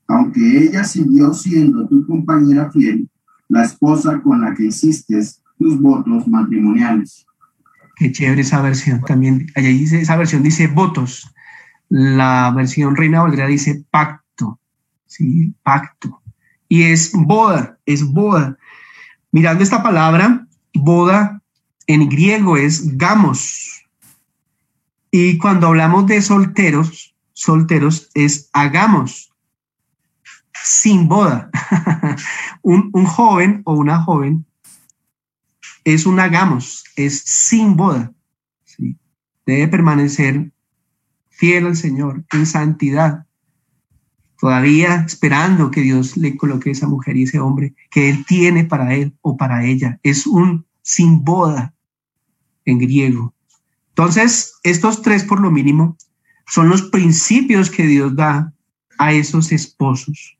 [0.08, 3.10] aunque ella siguió siendo tu compañera fiel
[3.48, 5.20] la esposa con la que hiciste
[5.58, 7.26] tus votos matrimoniales.
[7.96, 9.46] Qué chévere esa versión también.
[9.54, 11.32] Allá dice, esa versión dice votos.
[11.88, 14.60] La versión Reina Valera dice pacto.
[15.06, 16.20] Sí, pacto.
[16.68, 18.58] Y es boda, es boda.
[19.32, 21.42] Mirando esta palabra, boda
[21.86, 23.84] en griego es gamos.
[25.10, 29.32] Y cuando hablamos de solteros, solteros es hagamos
[30.66, 31.48] sin boda.
[32.62, 34.44] un, joven o una joven
[35.84, 38.12] es un hagamos, es sin boda.
[39.46, 40.50] Debe permanecer
[41.30, 43.26] fiel al Señor, en santidad,
[44.40, 48.94] todavía esperando que Dios le coloque esa mujer y ese hombre que Él tiene para
[48.94, 50.00] él o para ella.
[50.02, 51.74] Es un sin boda
[52.64, 53.34] en griego.
[53.90, 55.96] Entonces, estos tres por lo mínimo
[56.48, 58.52] son los principios que Dios da
[58.98, 60.36] a esos esposos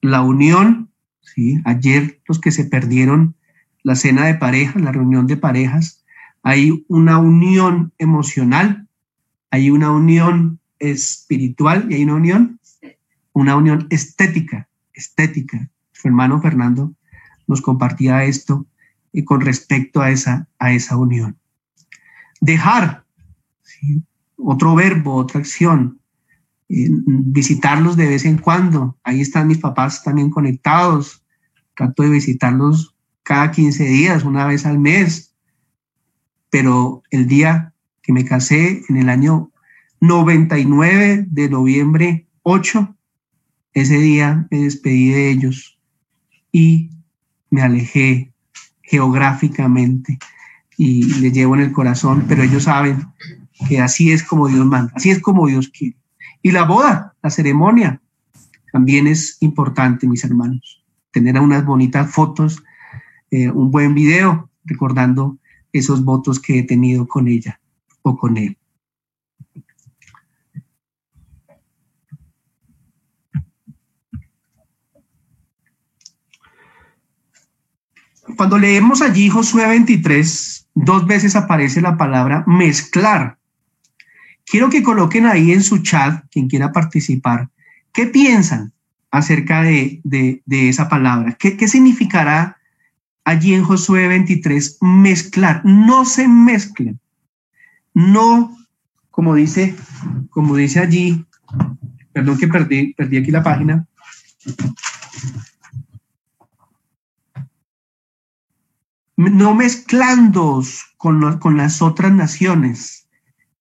[0.00, 1.60] la unión, ¿sí?
[1.64, 3.34] ayer los que se perdieron
[3.82, 6.04] la cena de parejas, la reunión de parejas,
[6.42, 8.88] hay una unión emocional,
[9.50, 12.60] hay una unión espiritual y hay una unión,
[13.32, 15.70] una unión estética, estética.
[15.92, 16.94] Su hermano Fernando
[17.46, 18.66] nos compartía esto
[19.12, 21.36] eh, con respecto a esa, a esa unión.
[22.40, 23.04] Dejar,
[24.36, 25.99] otro verbo, otra acción,
[26.70, 28.96] visitarlos de vez en cuando.
[29.02, 31.24] Ahí están mis papás también conectados.
[31.76, 35.34] Trato de visitarlos cada 15 días, una vez al mes.
[36.48, 39.50] Pero el día que me casé, en el año
[40.00, 42.96] 99 de noviembre 8,
[43.74, 45.78] ese día me despedí de ellos
[46.52, 46.90] y
[47.50, 48.32] me alejé
[48.82, 50.18] geográficamente
[50.76, 53.06] y les llevo en el corazón, pero ellos saben
[53.68, 55.99] que así es como Dios manda, así es como Dios quiere.
[56.42, 58.00] Y la boda, la ceremonia,
[58.72, 60.82] también es importante, mis hermanos.
[61.10, 62.62] Tener unas bonitas fotos,
[63.30, 65.38] eh, un buen video, recordando
[65.72, 67.60] esos votos que he tenido con ella
[68.02, 68.56] o con él.
[78.36, 83.39] Cuando leemos allí Josué 23, dos veces aparece la palabra mezclar.
[84.50, 87.48] Quiero que coloquen ahí en su chat, quien quiera participar,
[87.92, 88.72] ¿qué piensan
[89.12, 90.02] acerca de,
[90.50, 91.36] esa palabra?
[91.38, 92.56] ¿Qué, ¿Qué significará
[93.24, 95.62] allí en Josué 23 mezclar?
[95.64, 96.98] No se mezclen.
[97.94, 98.56] No,
[99.10, 99.76] como dice,
[100.30, 101.24] como dice allí,
[102.12, 103.86] perdón que perdí, perdí aquí la página.
[109.16, 110.62] no mezclando
[110.96, 112.99] con, con, las otras naciones.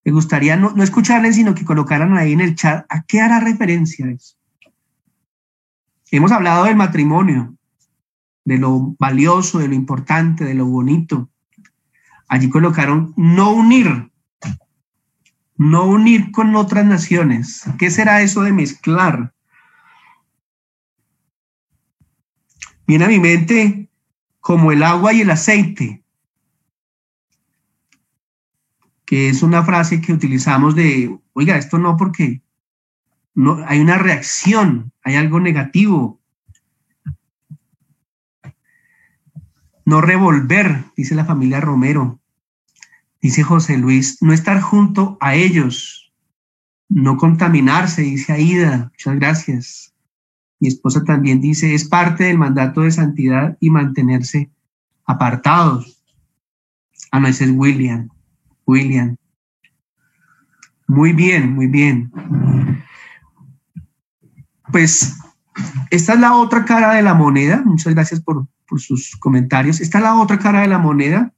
[0.05, 3.39] Me gustaría no, no, escucharles, sino que colocaran ahí en el chat a qué hará
[3.39, 4.35] referencia eso.
[6.11, 7.55] Hemos hablado del matrimonio,
[8.45, 11.29] de lo valioso, de lo importante, de lo bonito.
[12.27, 14.11] Allí colocaron no unir,
[15.57, 17.63] no unir con otras naciones.
[17.77, 19.33] ¿Qué será eso de mezclar?
[22.87, 23.89] Viene a mi mente
[24.39, 26.03] como el agua y el aceite,
[29.09, 32.43] que es una frase que utilizamos de, oiga, esto no porque
[33.33, 36.21] no, hay una reacción, hay algo negativo.
[39.83, 42.19] No revolver, dice la familia Romero.
[43.19, 46.13] Dice José Luis, no estar junto a ellos,
[46.87, 48.91] no contaminarse, dice Aida.
[48.91, 49.93] Muchas gracias.
[50.59, 54.51] Mi esposa también dice, es parte del mandato de santidad y mantenerse
[55.03, 55.99] apartados.
[57.09, 58.09] Ah, no, ese es William.
[58.69, 59.17] William.
[60.87, 62.11] Muy bien, muy bien.
[64.71, 65.17] Pues
[65.89, 67.63] esta es la otra cara de la moneda.
[67.65, 69.81] Muchas gracias por, sus comentarios.
[69.81, 71.33] Esta es la otra cara de la moneda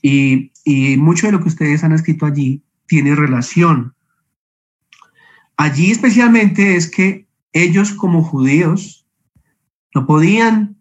[0.00, 0.52] y,
[0.98, 3.94] mucho de lo que ustedes han escrito allí tiene relación.
[5.56, 9.06] Allí especialmente es que ellos como judíos
[9.94, 10.76] no podían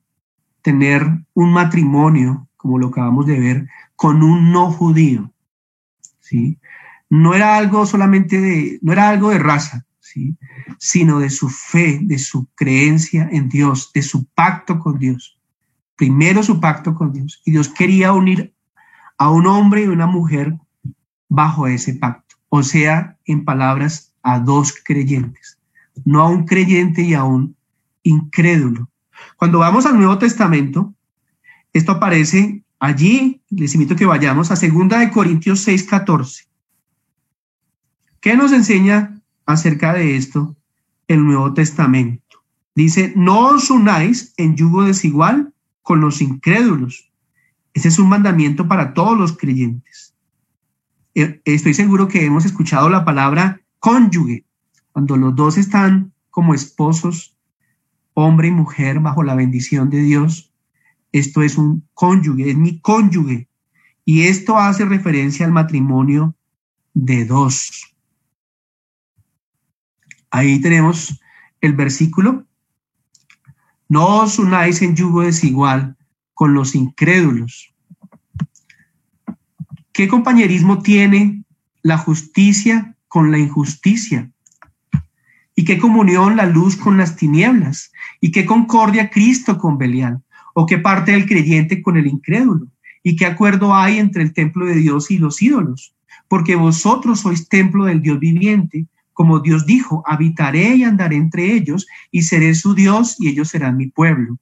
[0.61, 5.32] tener un matrimonio, como lo acabamos de ver, con un no judío.
[7.09, 10.35] No era algo solamente de, no era algo de raza, ¿sí?
[10.79, 15.39] sino de su fe, de su creencia en Dios, de su pacto con Dios.
[15.95, 17.41] Primero su pacto con Dios.
[17.45, 18.53] Y Dios quería unir
[19.17, 20.57] a un hombre y una mujer
[21.29, 22.35] bajo ese pacto.
[22.49, 25.57] O sea, en palabras, a dos creyentes
[26.05, 27.55] no a un creyente y a un
[28.03, 28.89] incrédulo.
[29.37, 30.93] Cuando vamos al Nuevo Testamento,
[31.71, 36.43] esto aparece allí, les invito que vayamos a 2 de Corintios 6, 14.
[38.19, 40.57] ¿Qué nos enseña acerca de esto
[41.07, 42.43] el Nuevo Testamento?
[42.75, 47.09] Dice, no os unáis en yugo desigual con los incrédulos.
[47.73, 50.13] Ese es un mandamiento para todos los creyentes.
[51.15, 54.43] Eh, estoy seguro que hemos escuchado la palabra cónyuge
[54.91, 57.37] cuando los dos están como esposos,
[58.13, 60.52] hombre y mujer, bajo la bendición de Dios,
[61.13, 63.47] esto es un cónyuge, es mi cónyuge.
[64.03, 66.35] Y esto hace referencia al matrimonio
[66.93, 67.95] de dos.
[70.29, 71.21] Ahí tenemos
[71.61, 72.45] el versículo.
[73.87, 75.95] No os unáis en yugo desigual
[76.33, 77.73] con los incrédulos.
[79.93, 81.43] ¿Qué compañerismo tiene
[81.83, 84.31] la justicia con la injusticia?
[85.55, 87.91] ¿Y qué comunión la luz con las tinieblas?
[88.19, 90.23] ¿Y qué concordia Cristo con Belial?
[90.53, 92.67] ¿O qué parte del creyente con el incrédulo?
[93.03, 95.93] ¿Y qué acuerdo hay entre el templo de Dios y los ídolos?
[96.27, 101.85] Porque vosotros sois templo del Dios viviente, como Dios dijo, habitaré y andaré entre ellos,
[102.11, 104.37] y seré su Dios, y ellos serán mi pueblo.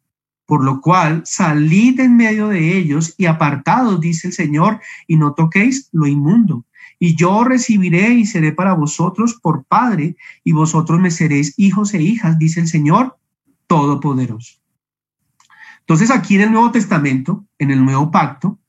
[0.45, 5.33] Por lo cual, salid en medio de ellos y apartados, dice el Señor, y no
[5.33, 6.65] toquéis lo inmundo
[7.03, 12.01] y yo recibiré y seré para vosotros por Padre, y vosotros me seréis hijos e
[12.03, 13.17] hijas, dice el Señor
[13.65, 14.60] Todopoderoso.
[15.81, 18.59] Entonces aquí en el Nuevo Testamento, en el Nuevo Pacto,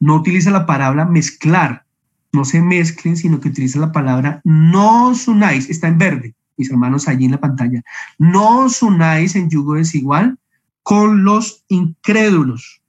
[0.00, 1.84] no utiliza la palabra mezclar,
[2.32, 6.70] no se mezclen, sino que utiliza la palabra no os unáis, está en verde, mis
[6.70, 7.82] hermanos allí en la pantalla,
[8.18, 10.38] no os unáis en yugo desigual
[10.82, 12.82] con los incrédulos.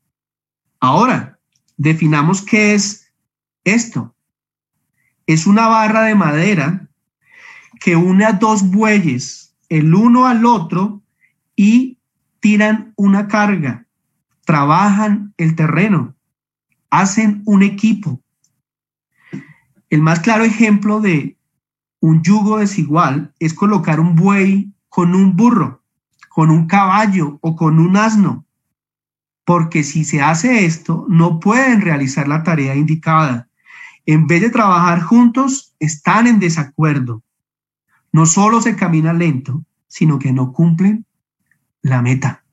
[0.79, 1.39] Ahora,
[1.77, 3.11] definamos qué es
[3.63, 4.15] esto.
[5.27, 6.87] Es una barra de madera
[7.79, 11.01] que une a dos bueyes, el uno al otro,
[11.55, 11.98] y
[12.39, 13.85] tiran una carga,
[14.45, 16.15] trabajan el terreno,
[16.89, 18.21] hacen un equipo.
[19.89, 21.37] El más claro ejemplo de
[21.99, 25.83] un yugo desigual es colocar un buey con un burro,
[26.29, 28.45] con un caballo o con un asno,
[29.43, 33.47] porque si se hace esto, no pueden realizar la tarea indicada.
[34.05, 37.23] En vez de trabajar juntos, están en desacuerdo.
[38.11, 41.05] No solo se camina lento, sino que no cumplen
[41.81, 42.43] la meta.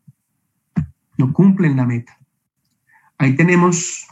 [1.16, 2.18] No cumplen la meta.
[3.18, 4.06] Ahí tenemos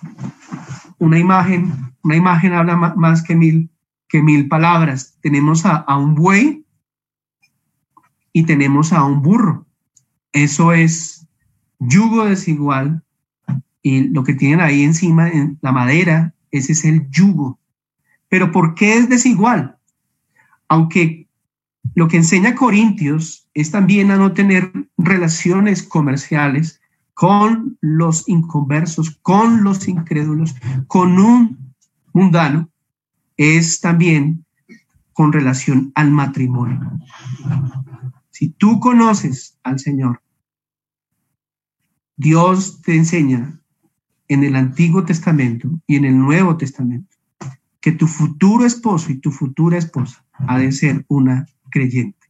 [0.98, 3.70] una imagen, una imagen habla más que mil,
[4.08, 5.18] que mil palabras.
[5.20, 6.64] Tenemos a, a un buey
[8.32, 9.66] y tenemos a un burro.
[10.32, 11.26] Eso es
[11.78, 13.02] yugo desigual
[13.82, 17.58] y lo que tienen ahí encima en la madera, ese es el yugo.
[18.28, 19.76] Pero ¿por qué es desigual?
[20.68, 21.28] Aunque
[21.94, 26.80] lo que enseña Corintios es también a no tener relaciones comerciales
[27.14, 30.54] con los inconversos, con los incrédulos,
[30.88, 31.74] con un
[32.12, 32.68] mundano,
[33.36, 34.44] es también
[35.12, 36.98] con relación al matrimonio.
[38.30, 40.20] Si tú conoces al Señor,
[42.16, 43.60] Dios te enseña
[44.28, 47.16] en el Antiguo Testamento y en el Nuevo Testamento
[47.80, 52.23] que tu futuro esposo y tu futura esposa ha de ser una creyente,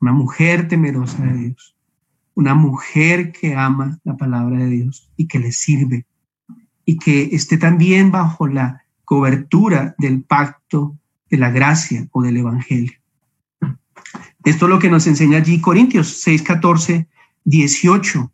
[0.00, 1.74] una mujer temerosa de Dios,
[2.34, 6.06] una mujer que ama la palabra de Dios y que le sirve
[6.84, 10.96] y que esté también bajo la cobertura del pacto
[11.28, 12.92] de la gracia o del evangelio.
[14.44, 17.06] Esto es lo que nos enseña allí Corintios 6, 14,
[17.44, 18.32] 18.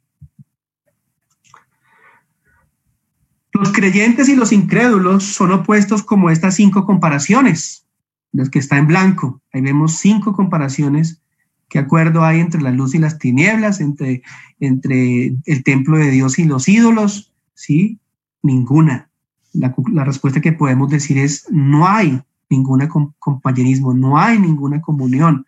[3.53, 7.87] Los creyentes y los incrédulos son opuestos como estas cinco comparaciones,
[8.33, 9.41] las que está en blanco.
[9.53, 11.24] Ahí vemos cinco comparaciones
[11.69, 14.23] ¿Qué acuerdo hay entre la luz y las tinieblas, entre,
[14.61, 17.33] entre el templo de Dios y los ídolos?
[17.55, 17.99] ¿Sí?
[18.43, 19.09] Ninguna.
[19.53, 22.87] La, la respuesta que podemos decir es no hay ningún
[23.19, 25.47] compañerismo, no hay ninguna comunión.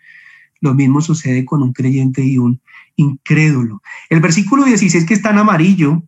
[0.60, 2.60] Lo mismo sucede con un creyente y un
[2.96, 3.82] incrédulo.
[4.08, 6.02] El versículo 16 que está en amarillo,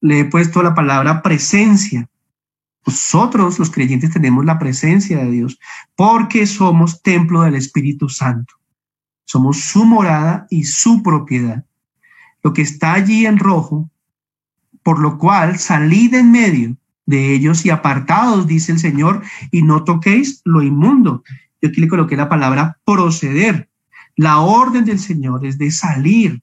[0.00, 2.08] le he puesto la palabra presencia.
[2.86, 5.58] Nosotros los creyentes tenemos la presencia de Dios
[5.94, 8.54] porque somos templo del Espíritu Santo.
[9.24, 11.64] Somos su morada y su propiedad.
[12.42, 13.90] Lo que está allí en rojo,
[14.82, 19.84] por lo cual salid en medio de ellos y apartados, dice el Señor, y no
[19.84, 21.22] toquéis lo inmundo.
[21.60, 23.68] Yo aquí le coloqué la palabra proceder.
[24.16, 26.42] La orden del Señor es de salir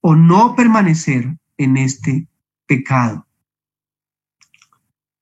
[0.00, 2.26] o no permanecer en este
[2.66, 3.26] pecado.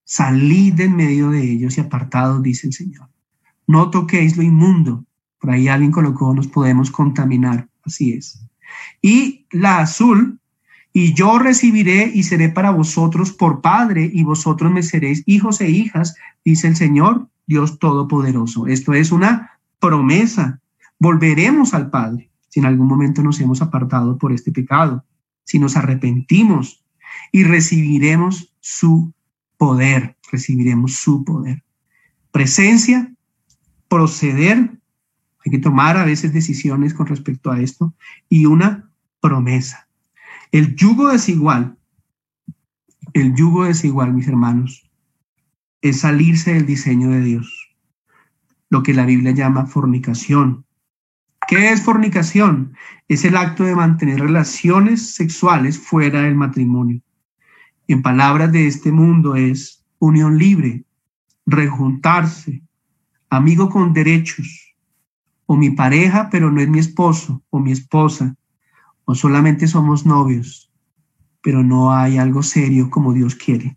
[0.05, 3.09] Salid en medio de ellos y apartados, dice el Señor.
[3.67, 5.05] No toquéis lo inmundo,
[5.43, 7.67] por ahí alguien colocó, nos podemos contaminar.
[7.85, 8.41] Así es.
[9.03, 10.39] Y la azul,
[10.93, 15.69] y yo recibiré y seré para vosotros por Padre, y vosotros me seréis hijos e
[15.69, 16.15] hijas,
[16.45, 18.69] dice el Señor, Dios Todopoderoso.
[18.69, 20.61] Esto es una promesa.
[21.01, 25.05] Volveremos al Padre si en algún momento nos hemos apartado por este pecado,
[25.43, 26.85] si nos arrepentimos
[27.33, 29.13] y recibiremos su
[29.57, 31.65] poder, recibiremos su poder.
[32.31, 33.13] Presencia,
[33.89, 34.79] proceder
[35.45, 37.95] hay que tomar a veces decisiones con respecto a esto
[38.29, 38.91] y una
[39.21, 39.89] promesa.
[40.51, 41.77] El yugo desigual,
[43.13, 44.91] el yugo desigual, mis hermanos,
[45.81, 47.75] es salirse del diseño de Dios,
[48.71, 50.65] lo que la Biblia llama fornicación.
[51.49, 52.75] ¿Qué es fornicación?
[53.09, 57.03] Es el acto de mantener relaciones sexuales fuera del matrimonio.
[57.89, 60.85] En palabras de este mundo es unión libre,
[61.45, 62.63] rejuntarse,
[63.29, 64.72] amigo con derechos,
[65.53, 68.35] o mi pareja, pero no es mi esposo o mi esposa,
[69.05, 70.73] o solamente somos novios,
[71.43, 73.77] pero no hay algo serio como Dios quiere.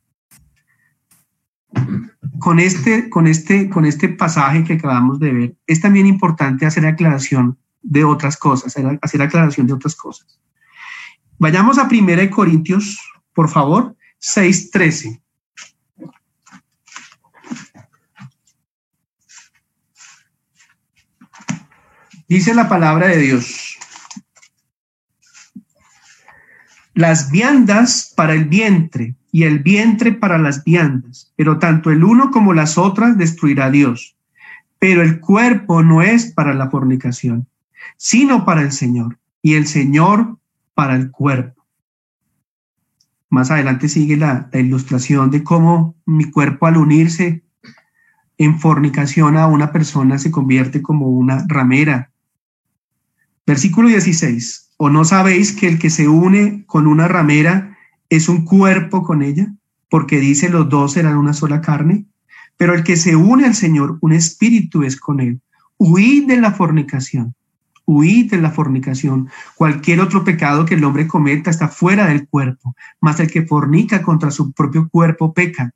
[2.40, 6.86] Con este, con este, con este pasaje que acabamos de ver, es también importante hacer
[6.86, 10.40] aclaración de otras cosas, hacer aclaración de otras cosas.
[11.40, 13.02] Vayamos a 1 Corintios,
[13.34, 15.22] por favor, 6.13.
[22.28, 23.76] Dice la palabra de Dios.
[26.96, 32.32] las viandas para el vientre y el vientre para las viandas, pero tanto el uno
[32.32, 34.16] como las otras destruirá Dios.
[34.80, 37.48] Pero el cuerpo no es para la fornicación,
[37.98, 40.38] sino para el Señor, y el Señor
[40.74, 41.66] para el cuerpo.
[43.30, 47.44] Más adelante sigue la, la ilustración de cómo mi cuerpo al unirse
[48.38, 52.12] en fornicación a una persona se convierte como una ramera.
[53.46, 54.72] Versículo 16.
[54.78, 57.78] ¿O no sabéis que el que se une con una ramera
[58.10, 59.54] es un cuerpo con ella?
[59.90, 62.06] Porque dice los dos serán una sola carne.
[62.58, 65.42] Pero el que se une al Señor, un espíritu es con él.
[65.78, 67.36] Huid de la fornicación.
[67.86, 69.30] Huid de la fornicación.
[69.56, 74.02] Cualquier otro pecado que el hombre cometa está fuera del cuerpo, mas el que fornica
[74.02, 75.72] contra su propio cuerpo peca.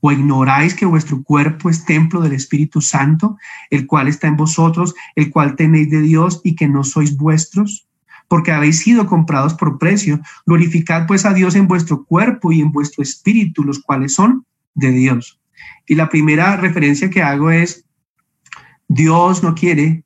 [0.00, 3.36] ¿O ignoráis que vuestro cuerpo es templo del Espíritu Santo,
[3.70, 7.88] el cual está en vosotros, el cual tenéis de Dios y que no sois vuestros?
[8.28, 10.20] Porque habéis sido comprados por precio.
[10.46, 14.44] Glorificad pues a Dios en vuestro cuerpo y en vuestro espíritu, los cuales son
[14.74, 15.40] de Dios.
[15.86, 17.84] Y la primera referencia que hago es,
[18.86, 20.04] Dios no quiere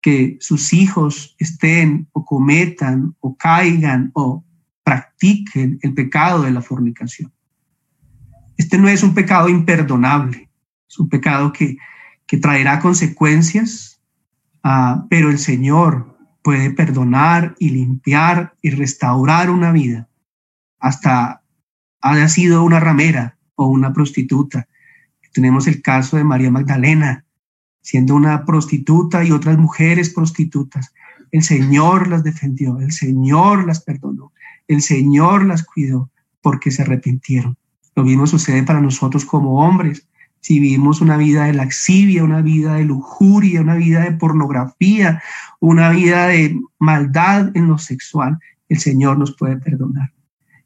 [0.00, 4.44] que sus hijos estén o cometan o caigan o
[4.84, 7.32] practiquen el pecado de la fornicación.
[8.56, 10.48] Este no es un pecado imperdonable,
[10.88, 11.76] es un pecado que,
[12.40, 14.00] traerá consecuencias,
[14.62, 20.08] ah, pero el Señor puede perdonar y limpiar y restaurar una vida,
[20.78, 21.42] hasta
[22.00, 24.68] haya sido una ramera o una prostituta.
[25.32, 27.24] Tenemos el caso de María Magdalena,
[27.82, 30.94] siendo una prostituta y otras mujeres prostitutas.
[31.30, 34.32] El Señor las defendió, el Señor las perdonó,
[34.66, 37.56] el Señor las cuidó porque se arrepintieron.
[37.96, 40.06] Lo mismo sucede para nosotros como hombres.
[40.40, 45.22] Si vivimos una vida de laxivia, una vida de lujuria, una vida de pornografía,
[45.58, 48.38] una vida de maldad en lo sexual,
[48.68, 50.12] el Señor nos puede perdonar.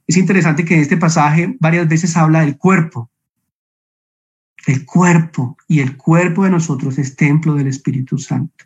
[0.07, 3.09] Es interesante que en este pasaje varias veces habla del cuerpo,
[4.67, 8.65] el cuerpo, y el cuerpo de nosotros es templo del Espíritu Santo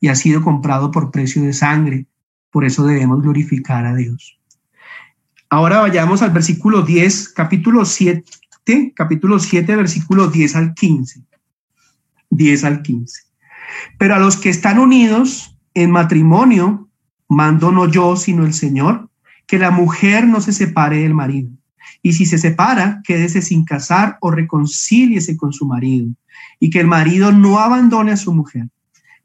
[0.00, 2.06] y ha sido comprado por precio de sangre.
[2.50, 4.38] Por eso debemos glorificar a Dios.
[5.52, 8.24] Ahora vayamos al versículo 10, capítulo 7,
[8.96, 11.20] capítulo 7, versículo 10 al 15.
[12.30, 13.24] 10 al 15.
[13.98, 16.88] Pero a los que están unidos en matrimonio,
[17.28, 19.10] mando no yo, sino el Señor,
[19.46, 21.50] que la mujer no se separe del marido.
[22.00, 26.08] Y si se separa, quédese sin casar o reconcíliese con su marido.
[26.60, 28.68] Y que el marido no abandone a su mujer.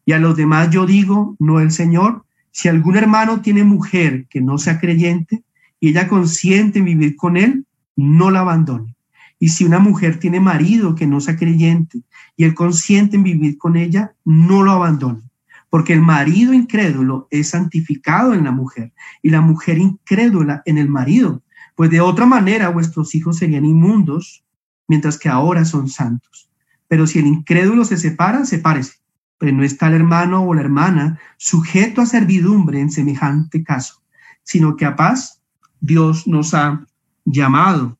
[0.05, 4.41] Y a los demás yo digo, no el Señor, si algún hermano tiene mujer que
[4.41, 5.45] no sea creyente,
[5.79, 7.65] y ella consiente en vivir con él,
[7.95, 8.95] no la abandone.
[9.39, 12.01] Y si una mujer tiene marido que no sea creyente
[12.35, 15.21] y él consiente en vivir con ella, no lo abandone.
[15.69, 20.89] Porque el marido incrédulo es santificado en la mujer y la mujer incrédula en el
[20.89, 21.43] marido.
[21.75, 24.43] Pues de otra manera vuestros hijos serían inmundos,
[24.87, 26.49] mientras que ahora son santos.
[26.87, 28.95] Pero si el incrédulo se separa, sepárese.
[29.37, 34.01] Pero no está el hermano o la hermana sujeto a servidumbre en semejante caso,
[34.41, 35.36] sino que a paz
[35.79, 36.85] Dios nos ha
[37.25, 37.97] llamado.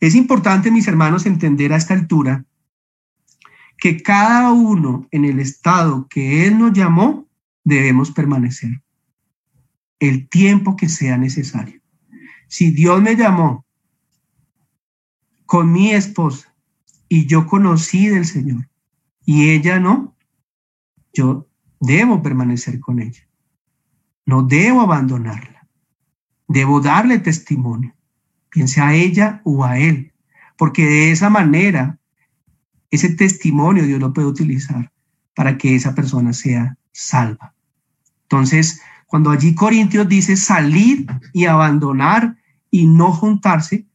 [0.00, 2.44] Es importante, mis hermanos, entender a esta altura
[3.78, 7.28] que cada uno en el estado que Él nos llamó
[7.64, 8.82] debemos permanecer
[9.98, 11.80] el tiempo que sea necesario.
[12.48, 13.64] Si Dios me llamó
[15.46, 16.54] con mi esposa
[17.08, 18.68] y yo conocí del Señor
[19.24, 20.16] y ella no,
[21.12, 21.48] yo
[21.80, 23.28] debo permanecer con ella.
[24.26, 25.61] No debo abandonarla.
[26.48, 27.94] Debo darle testimonio,
[28.50, 30.12] piense a ella o a él,
[30.56, 31.98] porque de esa manera
[32.90, 34.92] ese testimonio Dios lo puede utilizar
[35.34, 37.54] para que esa persona sea salva.
[38.24, 42.36] Entonces, cuando allí Corintios dice salir y abandonar
[42.70, 43.86] y no juntarse,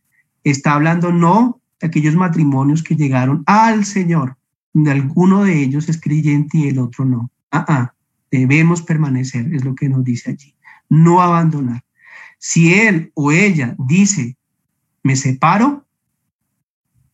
[0.44, 4.38] está hablando no de aquellos matrimonios que llegaron al Señor,
[4.74, 7.32] donde alguno de ellos es creyente y el otro no.
[7.52, 7.94] Ah, ah,
[8.32, 10.56] debemos permanecer, es lo que nos dice allí.
[10.90, 11.84] No abandonar.
[12.38, 14.38] Si él o ella dice,
[15.04, 15.86] me separo,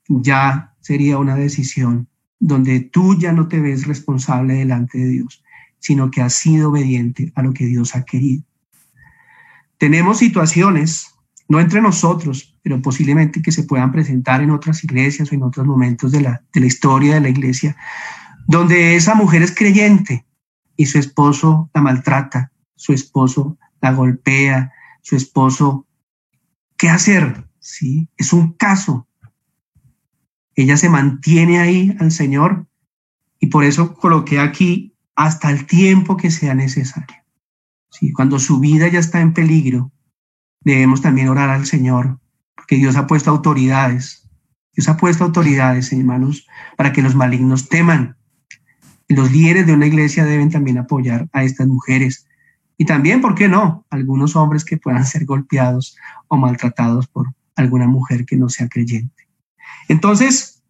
[0.08, 2.08] ya sería una decisión
[2.40, 5.44] donde tú ya no te ves responsable delante de Dios,
[5.80, 8.44] sino que has sido obediente a lo que Dios ha querido.
[9.78, 11.08] Tenemos situaciones,
[11.48, 15.66] no entre nosotros, pero posiblemente que se puedan presentar en otras iglesias o en otros
[15.66, 17.78] momentos de la, de la historia de la iglesia,
[18.48, 20.26] donde esa mujer es creyente
[20.76, 24.72] y su esposo la maltrata, su esposo la golpea,
[25.04, 25.86] su esposo,
[26.78, 27.46] ¿qué hacer?
[27.60, 28.10] ¿Sí?
[28.18, 29.08] Es un caso.
[30.56, 32.68] Ella se mantiene ahí al Señor
[33.40, 37.18] y por eso coloqué aquí hasta el tiempo que sea necesario.
[37.92, 38.12] ¿sí?
[38.12, 39.92] cuando su vida ya está en peligro,
[40.62, 42.20] debemos también orar al Señor,
[42.56, 44.28] porque Dios ha puesto autoridades.
[44.74, 46.48] Dios ha puesto autoridades, hermanos,
[46.78, 48.16] para que los malignos teman.
[49.10, 52.26] Los líderes de una iglesia deben también apoyar a estas mujeres.
[52.78, 53.86] Y también, ¿por qué no?
[53.90, 55.96] Algunos hombres que puedan ser golpeados
[56.28, 59.28] o maltratados por alguna mujer que no sea creyente.
[59.88, 60.64] Entonces,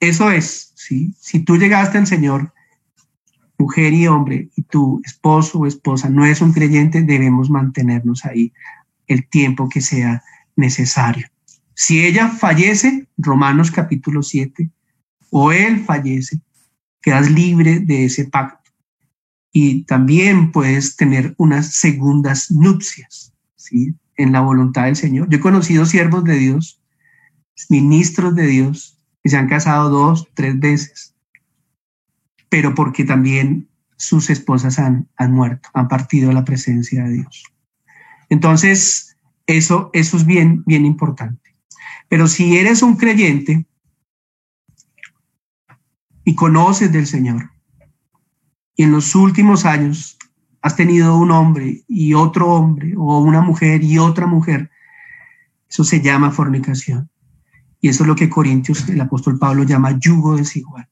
[0.00, 1.14] eso es, ¿sí?
[1.18, 2.52] Si tú llegaste al Señor,
[3.58, 8.52] mujer y hombre, y tu esposo o esposa no es un creyente, debemos mantenernos ahí
[9.06, 10.22] el tiempo que sea
[10.56, 11.26] necesario.
[11.74, 14.70] Si ella fallece, Romanos capítulo 7,
[15.30, 16.40] o él fallece,
[17.00, 18.63] quedas libre de ese pacto.
[19.56, 23.94] Y también puedes tener unas segundas nupcias, ¿sí?
[24.16, 25.30] En la voluntad del Señor.
[25.30, 26.82] Yo he conocido siervos de Dios,
[27.68, 31.14] ministros de Dios, que se han casado dos, tres veces,
[32.48, 37.44] pero porque también sus esposas han, han muerto, han partido la presencia de Dios.
[38.30, 41.54] Entonces, eso, eso es bien, bien importante.
[42.08, 43.66] Pero si eres un creyente
[46.24, 47.53] y conoces del Señor,
[48.76, 50.18] y en los últimos años
[50.60, 54.70] has tenido un hombre y otro hombre, o una mujer y otra mujer,
[55.68, 57.10] eso se llama fornicación.
[57.80, 60.88] Y eso es lo que Corintios, el apóstol Pablo llama yugo desigual.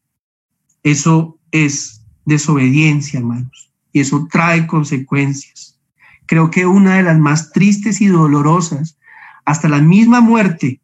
[0.82, 5.80] Eso es desobediencia, hermanos, y eso trae consecuencias.
[6.26, 8.98] Creo que una de las más tristes y dolorosas,
[9.44, 10.80] hasta la misma muerte,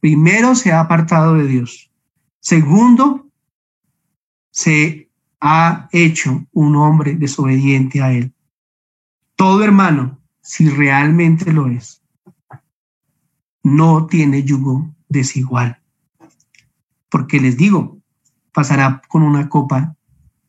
[0.00, 1.90] primero se ha apartado de Dios.
[2.40, 3.28] Segundo,
[4.50, 5.05] se
[5.40, 8.32] ha hecho un hombre desobediente a Él.
[9.36, 12.02] Todo hermano, si realmente lo es,
[13.62, 15.80] no tiene yugo desigual.
[17.10, 17.98] Porque les digo,
[18.52, 19.96] pasará con una copa,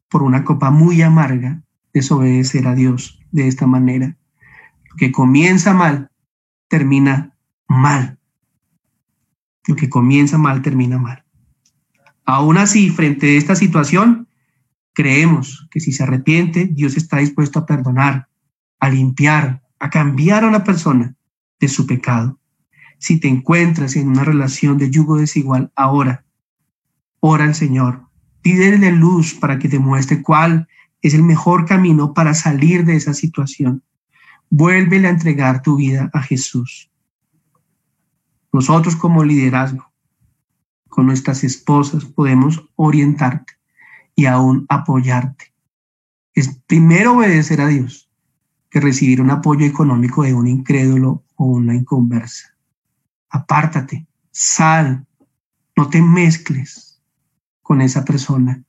[0.08, 1.62] por una copa muy amarga,
[1.94, 4.16] desobedecer a Dios de esta manera.
[4.90, 6.10] Lo que comienza mal,
[6.68, 7.36] termina
[7.68, 8.18] mal.
[9.68, 11.26] Lo que comienza mal, termina mal.
[12.26, 14.27] Aún así, frente a esta situación,
[14.98, 18.30] creemos que si se arrepiente, Dios está dispuesto a perdonar,
[18.80, 21.16] a limpiar, a cambiar a una persona
[21.60, 22.40] de su pecado.
[22.98, 26.26] Si te encuentras en una relación de yugo desigual ahora,
[27.20, 28.08] ora al Señor,
[28.42, 30.68] pídele luz para que te muestre cuál
[31.04, 33.84] es el mejor camino para salir de esa situación.
[34.50, 36.90] Vuélvele a entregar tu vida a Jesús.
[38.52, 39.94] Nosotros como liderazgo,
[40.90, 43.57] con nuestras esposas, podemos orientarte
[44.18, 45.54] y aún apoyarte.
[46.34, 48.10] Es primero obedecer a Dios
[48.70, 52.54] que recibir un apoyo económico de un incrédulo o una inconversa.
[53.30, 55.08] Apártate, sal,
[55.78, 57.00] no te mezcles
[57.62, 58.62] con esa persona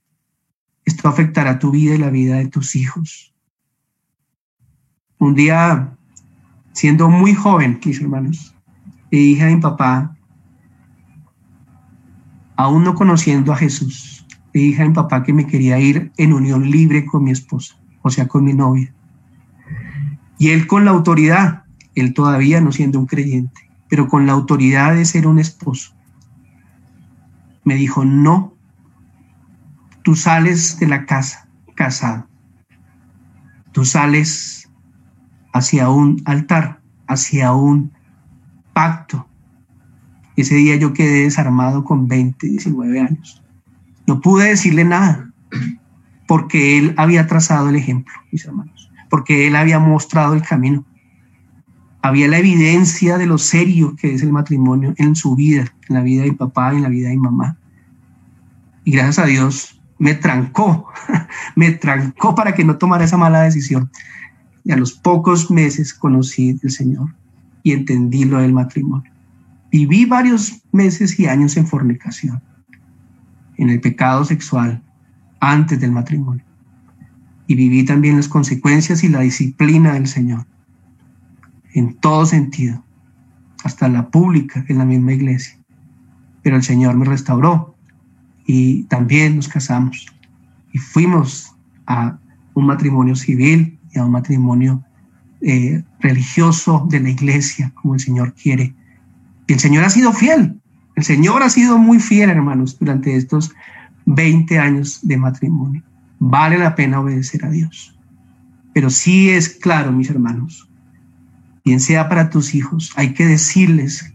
[0.88, 3.34] esto afectará tu vida y la vida de tus hijos.
[5.18, 5.92] Un día,
[6.72, 8.54] siendo muy joven, mis hermanos,
[9.10, 10.16] le dije a mi papá,
[12.56, 14.17] aún no conociendo a Jesús,
[14.58, 17.76] le dije a mi papá que me quería ir en unión libre con mi esposa,
[18.02, 18.92] o sea, con mi novia.
[20.36, 21.62] Y él con la autoridad,
[21.94, 25.94] él todavía no siendo un creyente, pero con la autoridad de ser un esposo,
[27.64, 28.58] me dijo, no,
[30.08, 32.26] Tú sales de la casa casado.
[33.72, 34.70] Tú sales
[35.52, 37.92] hacia un altar, hacia un
[38.72, 39.28] pacto.
[40.34, 43.42] Ese día yo quedé desarmado con 20, 19 años.
[44.08, 45.30] No pude decirle nada
[46.26, 50.86] porque él había trazado el ejemplo, mis hermanos, porque él había mostrado el camino.
[52.00, 56.00] Había la evidencia de lo serio que es el matrimonio en su vida, en la
[56.00, 57.58] vida de mi papá, en la vida de mi mamá.
[58.82, 60.88] Y gracias a Dios, me trancó,
[61.54, 63.90] me trancó para que no tomara esa mala decisión.
[64.64, 67.14] Y a los pocos meses conocí al Señor
[67.62, 69.12] y entendí lo del matrimonio.
[69.70, 72.40] Viví varios meses y años en fornicación,
[73.58, 74.82] en el pecado sexual,
[75.40, 76.44] antes del matrimonio.
[77.46, 80.46] Y viví también las consecuencias y la disciplina del Señor,
[81.74, 82.82] en todo sentido,
[83.64, 85.58] hasta la pública, en la misma iglesia.
[86.42, 87.74] Pero el Señor me restauró
[88.46, 90.06] y también nos casamos
[90.72, 91.54] y fuimos
[91.86, 92.18] a
[92.54, 94.82] un matrimonio civil y a un matrimonio
[95.40, 98.74] eh, religioso de la iglesia, como el Señor quiere.
[99.46, 100.60] Y el Señor ha sido fiel,
[100.98, 103.52] el Señor ha sido muy fiel, hermanos, durante estos
[104.06, 105.80] 20 años de matrimonio.
[106.18, 107.96] Vale la pena obedecer a Dios.
[108.74, 110.68] Pero sí es claro, mis hermanos,
[111.64, 114.12] bien sea para tus hijos, hay que decirles,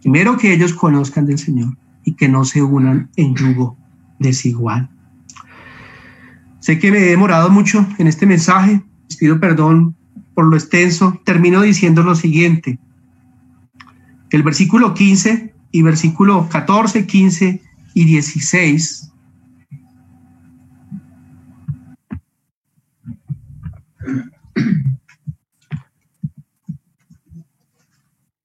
[0.00, 3.76] primero que ellos conozcan del Señor, y que no se unan en yugo
[4.18, 4.90] desigual.
[6.58, 9.94] Sé que me he demorado mucho en este mensaje, les pido perdón
[10.34, 12.80] por lo extenso, termino diciendo lo siguiente.
[14.30, 17.62] El versículo 15 y versículo 14, 15
[17.94, 19.12] y 16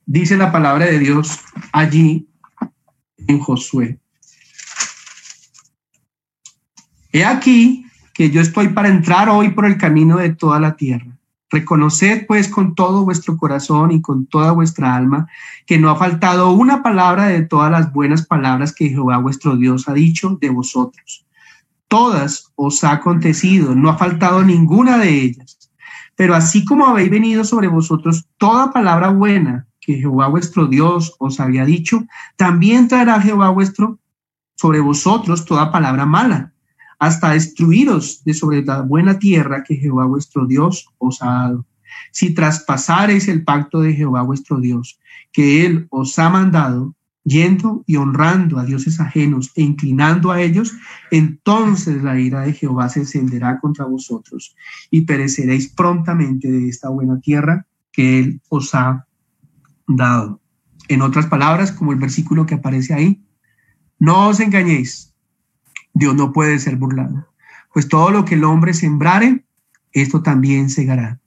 [0.08, 1.40] dice la palabra de Dios
[1.72, 2.28] allí
[3.28, 4.00] en Josué.
[7.12, 11.17] He aquí que yo estoy para entrar hoy por el camino de toda la tierra.
[11.50, 15.28] Reconoced pues con todo vuestro corazón y con toda vuestra alma
[15.66, 19.88] que no ha faltado una palabra de todas las buenas palabras que Jehová vuestro Dios
[19.88, 21.26] ha dicho de vosotros.
[21.88, 25.72] Todas os ha acontecido, no ha faltado ninguna de ellas.
[26.16, 31.40] Pero así como habéis venido sobre vosotros toda palabra buena que Jehová vuestro Dios os
[31.40, 34.00] había dicho, también traerá Jehová vuestro
[34.56, 36.52] sobre vosotros toda palabra mala,
[37.00, 41.66] hasta destruiros de sobre la buena tierra que Jehová vuestro Dios os ha dado.
[42.12, 45.00] Si traspasareis el pacto de Jehová vuestro Dios,
[45.32, 50.74] que él os ha mandado, yendo y honrando a dioses ajenos e inclinando a ellos,
[51.12, 54.56] entonces la ira de Jehová se encenderá contra vosotros
[54.90, 59.06] y pereceréis prontamente de esta buena tierra que él os ha
[59.88, 60.40] dado.
[60.88, 63.22] En otras palabras, como el versículo que aparece ahí,
[64.00, 65.07] no os engañéis,
[65.98, 67.28] Dios no puede ser burlado,
[67.74, 69.44] pues todo lo que el hombre sembrare,
[69.92, 71.20] esto también segará,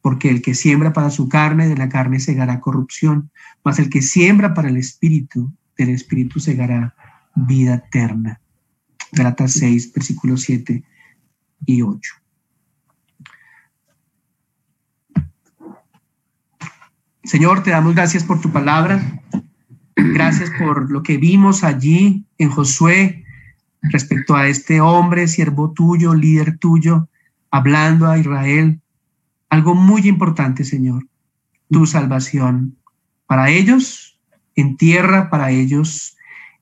[0.00, 3.32] porque el que siembra para su carne, de la carne segará corrupción,
[3.64, 6.94] mas el que siembra para el espíritu, del espíritu segará
[7.34, 8.40] vida eterna.
[9.10, 10.84] Galatas 6, versículos 7
[11.66, 12.14] y 8.
[17.24, 19.20] Señor, te damos gracias por tu palabra.
[19.96, 23.21] Gracias por lo que vimos allí en Josué
[23.82, 27.08] respecto a este hombre, siervo tuyo, líder tuyo,
[27.50, 28.80] hablando a Israel.
[29.48, 31.06] Algo muy importante, Señor,
[31.70, 32.76] tu salvación
[33.26, 34.18] para ellos
[34.54, 36.16] en tierra, para ellos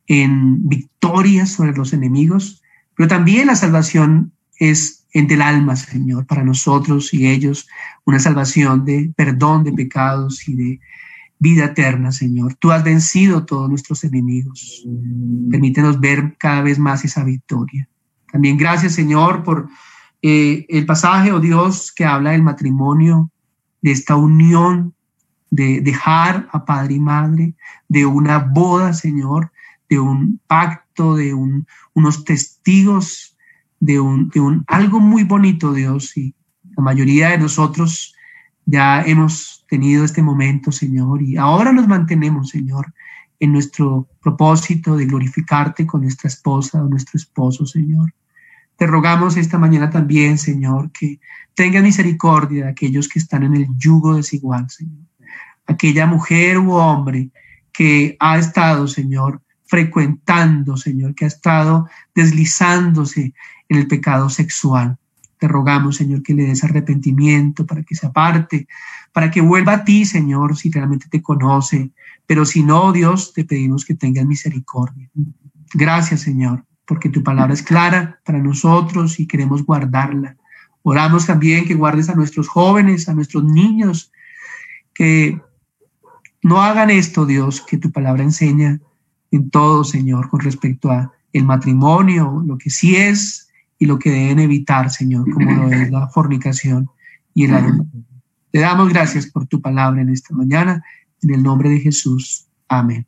[0.07, 2.63] en victoria sobre los enemigos,
[2.97, 7.69] pero también la salvación es en del alma, Señor, para nosotros y ellos,
[8.05, 10.81] una salvación de perdón de pecados y de
[11.41, 12.55] vida eterna, Señor.
[12.55, 14.87] Tú has vencido todos nuestros enemigos.
[15.51, 17.89] Permítenos ver cada vez más esa victoria.
[18.31, 19.69] También gracias, Señor, por
[20.23, 23.33] eh, el pasaje, oh Dios, que habla del matrimonio,
[23.83, 24.95] de esta unión,
[25.51, 27.55] de dejar a padre y madre,
[27.89, 29.51] de una boda, Señor,
[29.89, 33.31] de un pacto, de un, unos testigos
[33.81, 36.35] de un, de un algo muy bonito, Dios, y
[36.77, 38.15] la mayoría de nosotros
[38.67, 42.93] ya hemos tenido este momento, Señor, y ahora nos mantenemos, Señor,
[43.39, 48.13] en nuestro propósito de glorificarte con nuestra esposa o nuestro esposo, Señor.
[48.77, 51.21] Te rogamos esta mañana también, Señor, que
[51.55, 55.07] tenga misericordia de aquellos que están en el yugo desigual, Señor.
[55.69, 57.31] Aquella mujer u hombre
[57.73, 63.35] que ha estado, Señor, frecuentando, Señor, que ha estado deslizándose
[63.69, 64.99] en el pecado sexual.
[65.41, 68.69] Te rogamos, Señor, que le des arrepentimiento para que se aparte,
[69.11, 71.93] para que vuelva a ti, Señor, si realmente te conoce.
[72.27, 75.09] Pero si no, Dios, te pedimos que tengas misericordia.
[75.73, 80.37] Gracias, Señor, porque tu palabra es clara para nosotros y queremos guardarla.
[80.83, 84.13] Oramos también que guardes a nuestros jóvenes, a nuestros niños,
[84.93, 85.41] que
[86.43, 88.79] no hagan esto, Dios, que tu palabra enseña
[89.31, 93.50] en todo, Señor, con respecto a el matrimonio, lo que sí es
[93.81, 96.89] y lo que deben evitar, Señor, como lo es la fornicación
[97.35, 98.05] y el adulterio.
[98.53, 100.85] Te damos gracias por tu palabra en esta mañana,
[101.23, 102.47] en el nombre de Jesús.
[102.69, 103.07] Amén.